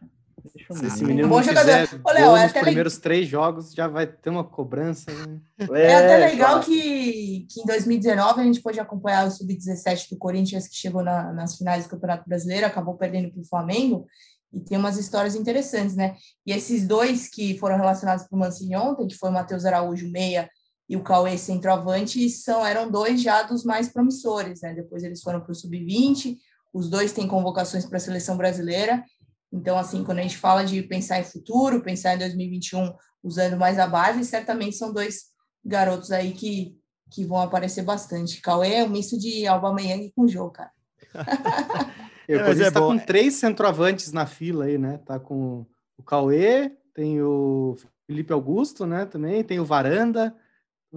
[0.53, 0.89] Deixa o menino.
[0.89, 1.89] Se esse menino bom jogador.
[2.03, 3.01] Ô, Léo, é nos primeiros le...
[3.01, 5.11] três jogos já vai ter uma cobrança.
[5.11, 5.39] Né?
[5.73, 10.17] É, é, até legal que, que em 2019 a gente pôde acompanhar o Sub-17 do
[10.17, 14.05] Corinthians, que chegou na, nas finais do Campeonato Brasileiro, acabou perdendo para o Flamengo,
[14.53, 16.15] e tem umas histórias interessantes, né?
[16.45, 20.09] E esses dois que foram relacionados para o Mancini ontem, que foi o Matheus Araújo,
[20.09, 20.49] meia,
[20.89, 24.73] e o Cauê centroavante são eram dois já dos mais promissores, né?
[24.73, 26.37] Depois eles foram para o sub-20,
[26.73, 29.03] os dois têm convocações para a seleção brasileira.
[29.51, 33.79] Então, assim, quando a gente fala de pensar em futuro, pensar em 2021 usando mais
[33.79, 35.25] a base, certamente são dois
[35.63, 36.77] garotos aí que,
[37.11, 38.41] que vão aparecer bastante.
[38.41, 40.71] Cauê é um misto de Alba Meyang com Jô, cara.
[42.27, 44.99] Eu é, é tá com três centroavantes na fila aí, né?
[45.05, 45.65] Tá com
[45.97, 49.05] o Cauê, tem o Felipe Augusto, né?
[49.05, 50.35] Também tem o Varanda,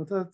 [0.04, 0.26] Tá,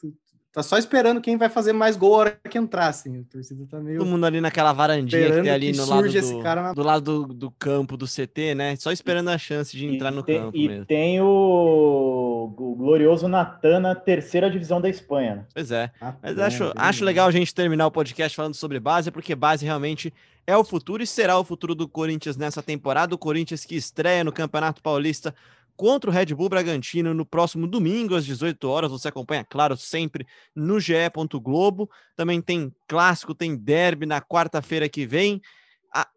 [0.52, 3.20] tá, só esperando quem vai fazer mais gol a hora que entrar, assim.
[3.20, 3.98] A torcida tá meio.
[3.98, 6.72] Todo mundo ali naquela varandinha que tem ali no lado, do, na...
[6.72, 8.76] do lado do, do, campo do CT, né?
[8.76, 10.56] Só esperando a chance de entrar e no tem, campo.
[10.56, 10.84] E mesmo.
[10.86, 15.36] tem o, o glorioso Natan na terceira divisão da Espanha.
[15.36, 15.44] Né?
[15.54, 15.90] Pois é.
[16.00, 19.64] Ah, Mas acho, acho legal a gente terminar o podcast falando sobre base, porque base
[19.64, 20.12] realmente
[20.46, 23.14] é o futuro e será o futuro do Corinthians nessa temporada.
[23.14, 25.34] O Corinthians que estreia no Campeonato Paulista
[25.76, 28.90] contra o Red Bull Bragantino no próximo domingo às 18 horas.
[28.90, 30.94] Você acompanha, claro, sempre no GE.
[31.42, 31.90] Globo.
[32.16, 35.40] Também tem clássico, tem derby na quarta-feira que vem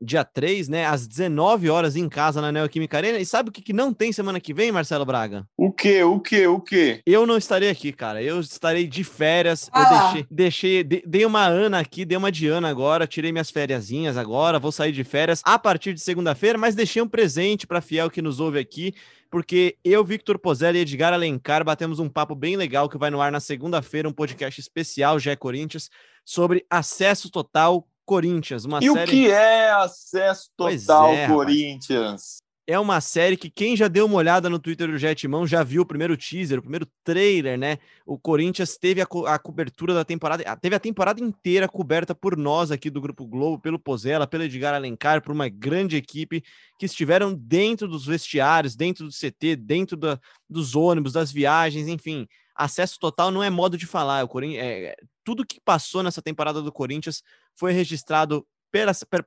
[0.01, 3.19] dia 3, né, às 19 horas em casa na Neoquímica Arena.
[3.19, 5.47] E sabe o que, que não tem semana que vem, Marcelo Braga?
[5.57, 6.03] O que?
[6.03, 6.47] O que?
[6.47, 7.01] O que?
[7.05, 8.21] Eu não estarei aqui, cara.
[8.21, 9.69] Eu estarei de férias.
[9.71, 9.81] Ah.
[9.81, 14.17] Eu deixei, deixei de, dei uma Ana aqui, dei uma Diana agora, tirei minhas fériasinhas
[14.17, 18.09] agora, vou sair de férias a partir de segunda-feira, mas deixei um presente para fiel
[18.09, 18.93] que nos ouve aqui
[19.29, 23.21] porque eu, Victor Pozelli e Edgar Alencar batemos um papo bem legal que vai no
[23.21, 25.89] ar na segunda-feira, um podcast especial, já é Corinthians,
[26.25, 28.65] sobre acesso total Corinthians.
[28.65, 29.03] Uma e série...
[29.03, 32.37] o que é acesso total é, Corinthians?
[32.65, 35.83] É uma série que quem já deu uma olhada no Twitter do Jetmão já viu
[35.83, 37.77] o primeiro teaser, o primeiro trailer, né?
[38.07, 42.35] O Corinthians teve a, co a, cobertura da temporada, teve a temporada inteira coberta por
[42.35, 46.43] nós aqui do Grupo Globo, pelo Pozella, pelo Edgar Alencar, por uma grande equipe
[46.79, 52.27] que estiveram dentro dos vestiários, dentro do CT, dentro da, dos ônibus, das viagens, enfim.
[52.55, 54.23] Acesso total não é modo de falar.
[54.25, 54.95] O Corinthians, é,
[55.29, 57.21] tudo que passou nessa temporada do Corinthians
[57.55, 58.43] foi registrado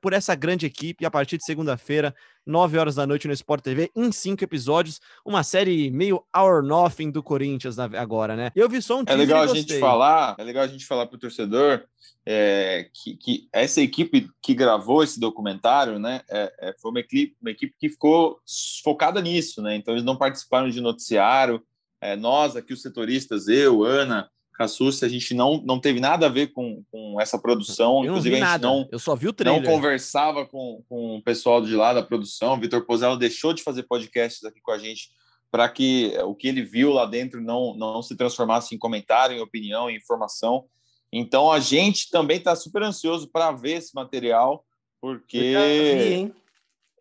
[0.01, 2.13] por essa grande equipe a partir de segunda-feira,
[2.45, 7.09] 9 horas da noite no Sport TV, em cinco episódios, uma série meio Our Nothing
[7.09, 8.51] do Corinthians agora, né?
[8.53, 11.17] Eu vi só um É legal a gente falar, é legal a gente falar pro
[11.17, 11.85] torcedor
[12.25, 17.33] é, que, que, essa equipe que gravou esse documentário, né, é, é, foi uma equipe,
[17.41, 18.41] uma equipe que ficou
[18.83, 19.73] focada nisso, né?
[19.77, 21.63] Então eles não participaram de noticiário.
[22.01, 26.29] É, nós aqui, os setoristas, eu, Ana, Cassucci, a gente não, não teve nada a
[26.29, 27.99] ver com, com essa produção.
[27.99, 28.67] Eu Inclusive, a gente nada.
[28.67, 28.87] não.
[28.91, 29.61] Eu só vi o trailer.
[29.61, 32.59] Não conversava com, com o pessoal de lá da produção.
[32.59, 35.09] Vitor Pozello deixou de fazer podcasts aqui com a gente
[35.51, 39.41] para que o que ele viu lá dentro não, não se transformasse em comentário, em
[39.41, 40.65] opinião, em informação.
[41.11, 44.65] Então a gente também está super ansioso para ver esse material,
[44.99, 45.37] porque.
[45.37, 46.35] Eu já vi, hein?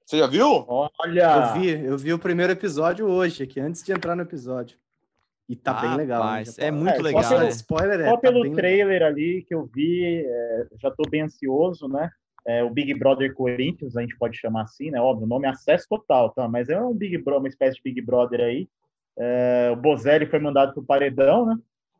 [0.04, 0.66] Você já viu?
[0.68, 1.54] Olha!
[1.54, 4.76] Eu vi, eu vi o primeiro episódio hoje, aqui, antes de entrar no episódio.
[5.48, 6.24] E tá bem legal.
[6.24, 6.42] Né?
[6.58, 7.22] É muito é, legal.
[7.22, 7.48] Só pelo, né?
[7.50, 9.08] spoiler, é, só tá pelo trailer legal.
[9.08, 12.10] ali que eu vi, é, já tô bem ansioso, né?
[12.44, 15.00] É, o Big Brother Corinthians, a gente pode chamar assim, né?
[15.00, 16.48] Óbvio, o nome é acesso total, tá?
[16.48, 18.68] Mas é um Big Brother, uma espécie de Big Brother aí.
[19.18, 21.56] É, o Bozelli foi mandado pro paredão, né?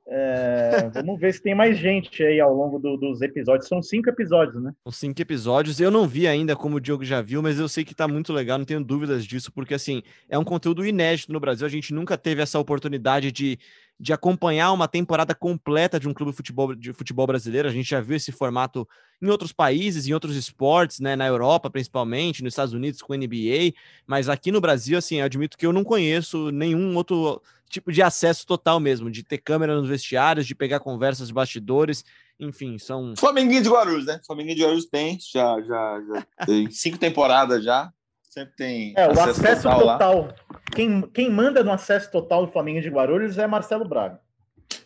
[0.06, 3.68] É, vamos ver se tem mais gente aí ao longo do, dos episódios.
[3.68, 4.72] São cinco episódios, né?
[4.82, 5.80] São cinco episódios.
[5.80, 8.32] Eu não vi ainda, como o Diogo já viu, mas eu sei que tá muito
[8.32, 11.66] legal, não tenho dúvidas disso, porque assim, é um conteúdo inédito no Brasil.
[11.66, 13.58] A gente nunca teve essa oportunidade de,
[13.98, 17.68] de acompanhar uma temporada completa de um clube de futebol, de futebol brasileiro.
[17.68, 18.86] A gente já viu esse formato
[19.22, 23.72] em outros países, em outros esportes, né, na Europa principalmente, nos Estados Unidos com NBA,
[24.04, 27.40] mas aqui no Brasil, assim, eu admito que eu não conheço nenhum outro
[27.72, 32.04] tipo de acesso total mesmo, de ter câmera nos vestiários, de pegar conversas de bastidores,
[32.38, 33.14] enfim, são...
[33.16, 34.20] Flamenguinho de Guarulhos, né?
[34.26, 37.90] Flamenguinho de Guarulhos tem, já, já, já tem cinco temporadas já,
[38.22, 40.34] sempre tem É, o acesso total.
[40.74, 44.20] Quem, quem manda no acesso total do Flamengo de Guarulhos é Marcelo Braga.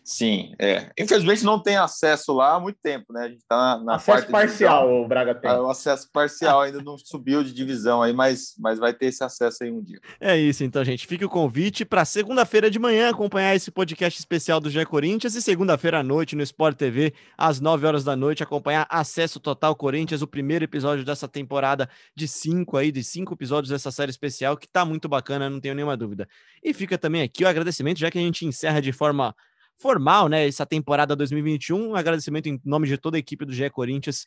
[0.07, 0.89] Sim, é.
[0.97, 3.25] Infelizmente não tem acesso lá há muito tempo, né?
[3.25, 5.03] A gente tá na, na acesso parcial, divisão.
[5.03, 5.51] o Braga tem.
[5.51, 9.25] Ah, o acesso parcial ainda não subiu de divisão aí, mas, mas vai ter esse
[9.25, 9.99] acesso aí um dia.
[10.21, 11.09] É isso, então, gente.
[11.09, 15.43] Fica o convite para segunda-feira de manhã acompanhar esse podcast especial do Gé Corinthians e
[15.43, 20.23] segunda-feira à noite no Sport TV, às 9 horas da noite, acompanhar Acesso Total Corinthians,
[20.23, 24.69] o primeiro episódio dessa temporada de cinco aí, de cinco episódios dessa série especial, que
[24.69, 26.29] tá muito bacana, não tenho nenhuma dúvida.
[26.63, 29.35] E fica também aqui o agradecimento, já que a gente encerra de forma
[29.79, 30.47] formal, né?
[30.47, 31.91] Essa temporada 2021.
[31.91, 34.27] Um agradecimento em nome de toda a equipe do GE Corinthians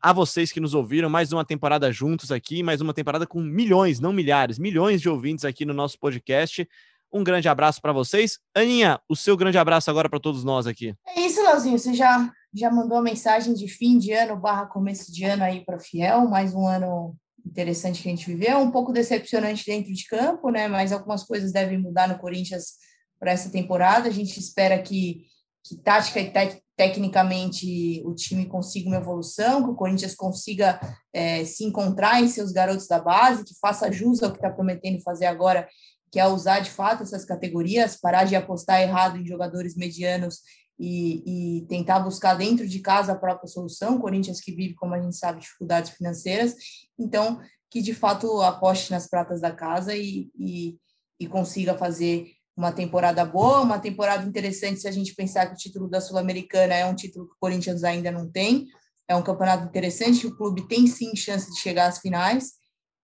[0.00, 1.08] a vocês que nos ouviram.
[1.08, 5.44] Mais uma temporada juntos aqui, mais uma temporada com milhões, não milhares, milhões de ouvintes
[5.44, 6.68] aqui no nosso podcast.
[7.12, 8.38] Um grande abraço para vocês.
[8.54, 10.94] Aninha, o seu grande abraço agora para todos nós aqui.
[11.06, 11.78] É isso, Leozinho.
[11.78, 15.64] Você já, já mandou a mensagem de fim de ano barra começo de ano aí
[15.64, 16.26] para Fiel.
[16.28, 17.14] Mais um ano
[17.44, 18.58] interessante que a gente viveu.
[18.58, 20.68] Um pouco decepcionante dentro de campo, né?
[20.68, 22.76] Mas algumas coisas devem mudar no Corinthians
[23.22, 24.08] para essa temporada.
[24.08, 25.26] A gente espera que,
[25.64, 30.80] que tática e te tecnicamente o time consiga uma evolução, que o Corinthians consiga
[31.12, 35.00] é, se encontrar em seus garotos da base, que faça jus ao que está prometendo
[35.02, 35.68] fazer agora,
[36.10, 40.40] que é usar de fato essas categorias, parar de apostar errado em jogadores medianos
[40.76, 44.00] e, e, tentar buscar dentro de casa a própria solução.
[44.00, 46.56] Corinthians que vive, como a gente sabe, dificuldades financeiras.
[46.98, 47.40] Então,
[47.70, 50.76] que de fato aposte nas pratas da casa e, e,
[51.20, 55.56] e consiga fazer uma temporada boa, uma temporada interessante se a gente pensar que o
[55.56, 58.66] título da Sul-Americana é um título que o Corinthians ainda não tem.
[59.08, 62.52] É um campeonato interessante, o clube tem sim chance de chegar às finais.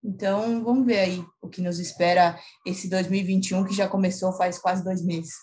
[0.02, 4.84] Então, vamos ver aí o que nos espera esse 2021, que já começou faz quase
[4.84, 5.34] dois meses.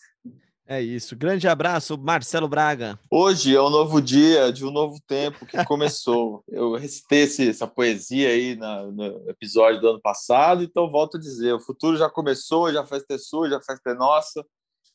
[0.68, 1.16] É isso.
[1.16, 3.00] Grande abraço, Marcelo Braga.
[3.12, 6.44] Hoje é um novo dia de um novo tempo que começou.
[6.50, 11.20] Eu recitei esse, essa poesia aí na, no episódio do ano passado, então volto a
[11.20, 14.44] dizer: o futuro já começou, já faz ter sua, já faz ter nossa,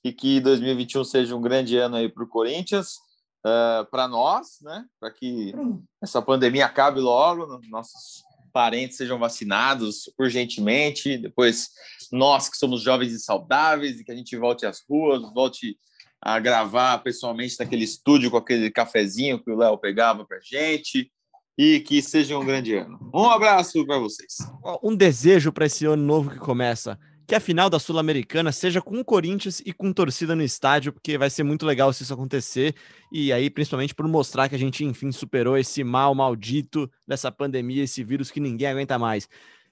[0.03, 2.95] e que 2021 seja um grande ano aí para o Corinthians,
[3.47, 4.85] uh, para nós, né?
[4.99, 5.55] Para que
[6.03, 11.71] essa pandemia acabe logo, nossos parentes sejam vacinados urgentemente, depois
[12.13, 15.77] nós que somos jovens e saudáveis e que a gente volte às ruas, volte
[16.21, 21.11] a gravar pessoalmente naquele estúdio com aquele cafezinho que o Léo pegava para gente
[21.57, 22.99] e que seja um grande ano.
[23.15, 24.37] Um abraço para vocês.
[24.83, 26.99] Um desejo para esse ano novo que começa
[27.31, 31.17] que a final da Sul-Americana seja com o Corinthians e com torcida no estádio, porque
[31.17, 32.75] vai ser muito legal se isso acontecer.
[33.13, 37.85] E aí, principalmente por mostrar que a gente, enfim, superou esse mal maldito dessa pandemia,
[37.85, 39.29] esse vírus que ninguém aguenta mais.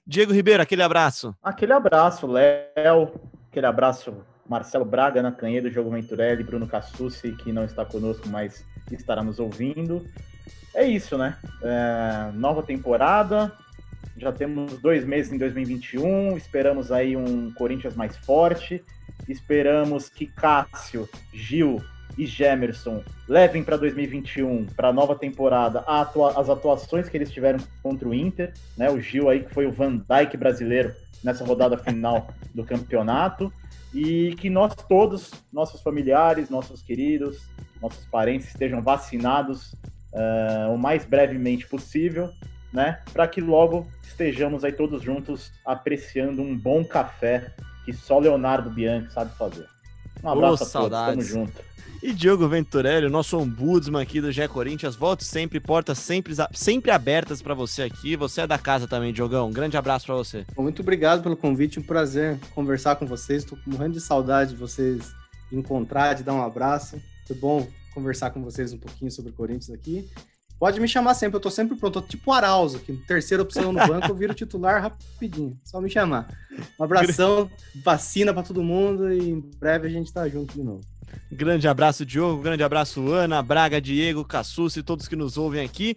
[0.07, 1.35] Diego Ribeiro, aquele abraço.
[1.43, 3.11] Aquele abraço, Léo.
[3.51, 8.65] Aquele abraço, Marcelo Braga, Ana Canhedo, Jogo Venturelli, Bruno Cassucci, que não está conosco, mas
[8.89, 10.05] estará nos ouvindo.
[10.73, 11.35] É isso, né?
[11.61, 13.51] É, nova temporada,
[14.19, 18.83] já temos dois meses em 2021, esperamos aí um Corinthians mais forte,
[19.27, 21.81] esperamos que Cássio, Gil
[22.17, 27.59] e Gemerson levem para 2021, para a nova temporada, atua as atuações que eles tiveram
[27.81, 28.89] contra o Inter, né?
[28.89, 30.93] O Gil aí que foi o Van Dijk brasileiro
[31.23, 33.51] nessa rodada final do campeonato
[33.93, 37.47] e que nós todos, nossos familiares, nossos queridos,
[37.81, 39.73] nossos parentes estejam vacinados
[40.13, 42.29] uh, o mais brevemente possível
[42.71, 42.99] né?
[43.11, 47.53] Para que logo estejamos aí todos juntos apreciando um bom café
[47.85, 49.65] que só Leonardo Bianchi sabe fazer.
[50.23, 51.69] Um abraço oh, a todos, tamo junto.
[52.01, 57.41] E Diogo Venturelli, nosso ombudsman aqui do Gé Corinthians, volte sempre, portas sempre, sempre abertas
[57.41, 58.15] para você aqui.
[58.15, 59.49] Você é da casa também, Diogão.
[59.49, 60.45] Um grande abraço para você.
[60.57, 63.43] Muito obrigado pelo convite, um prazer conversar com vocês.
[63.43, 65.11] Estou morrendo de saudade de vocês
[65.51, 67.01] encontrar, de dar um abraço.
[67.27, 70.09] Foi bom conversar com vocês um pouquinho sobre o Corinthians aqui.
[70.59, 72.01] Pode me chamar sempre, eu tô sempre pronto.
[72.01, 75.57] Tô tipo Arauzo, aqui, terceira opção no banco, eu viro titular rapidinho.
[75.63, 76.27] Só me chamar.
[76.77, 77.49] Um abração,
[77.83, 80.81] vacina para todo mundo e em breve a gente tá junto de novo.
[81.31, 82.41] Grande abraço, Diogo.
[82.41, 85.95] Grande abraço, Ana, Braga, Diego, Cassus e todos que nos ouvem aqui.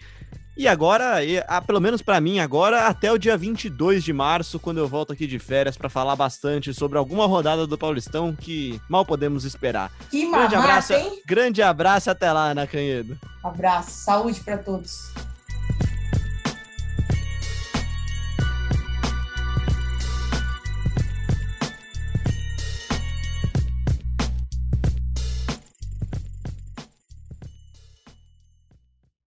[0.56, 1.16] E agora,
[1.48, 5.12] ah, pelo menos para mim, agora até o dia 22 de março, quando eu volto
[5.12, 9.90] aqui de férias para falar bastante sobre alguma rodada do Paulistão que mal podemos esperar.
[10.10, 11.22] Que grande mamata, abraço, hein?
[11.24, 13.18] grande abraço até lá, Ana Canhedo.
[13.42, 15.10] Abraço, saúde para todos.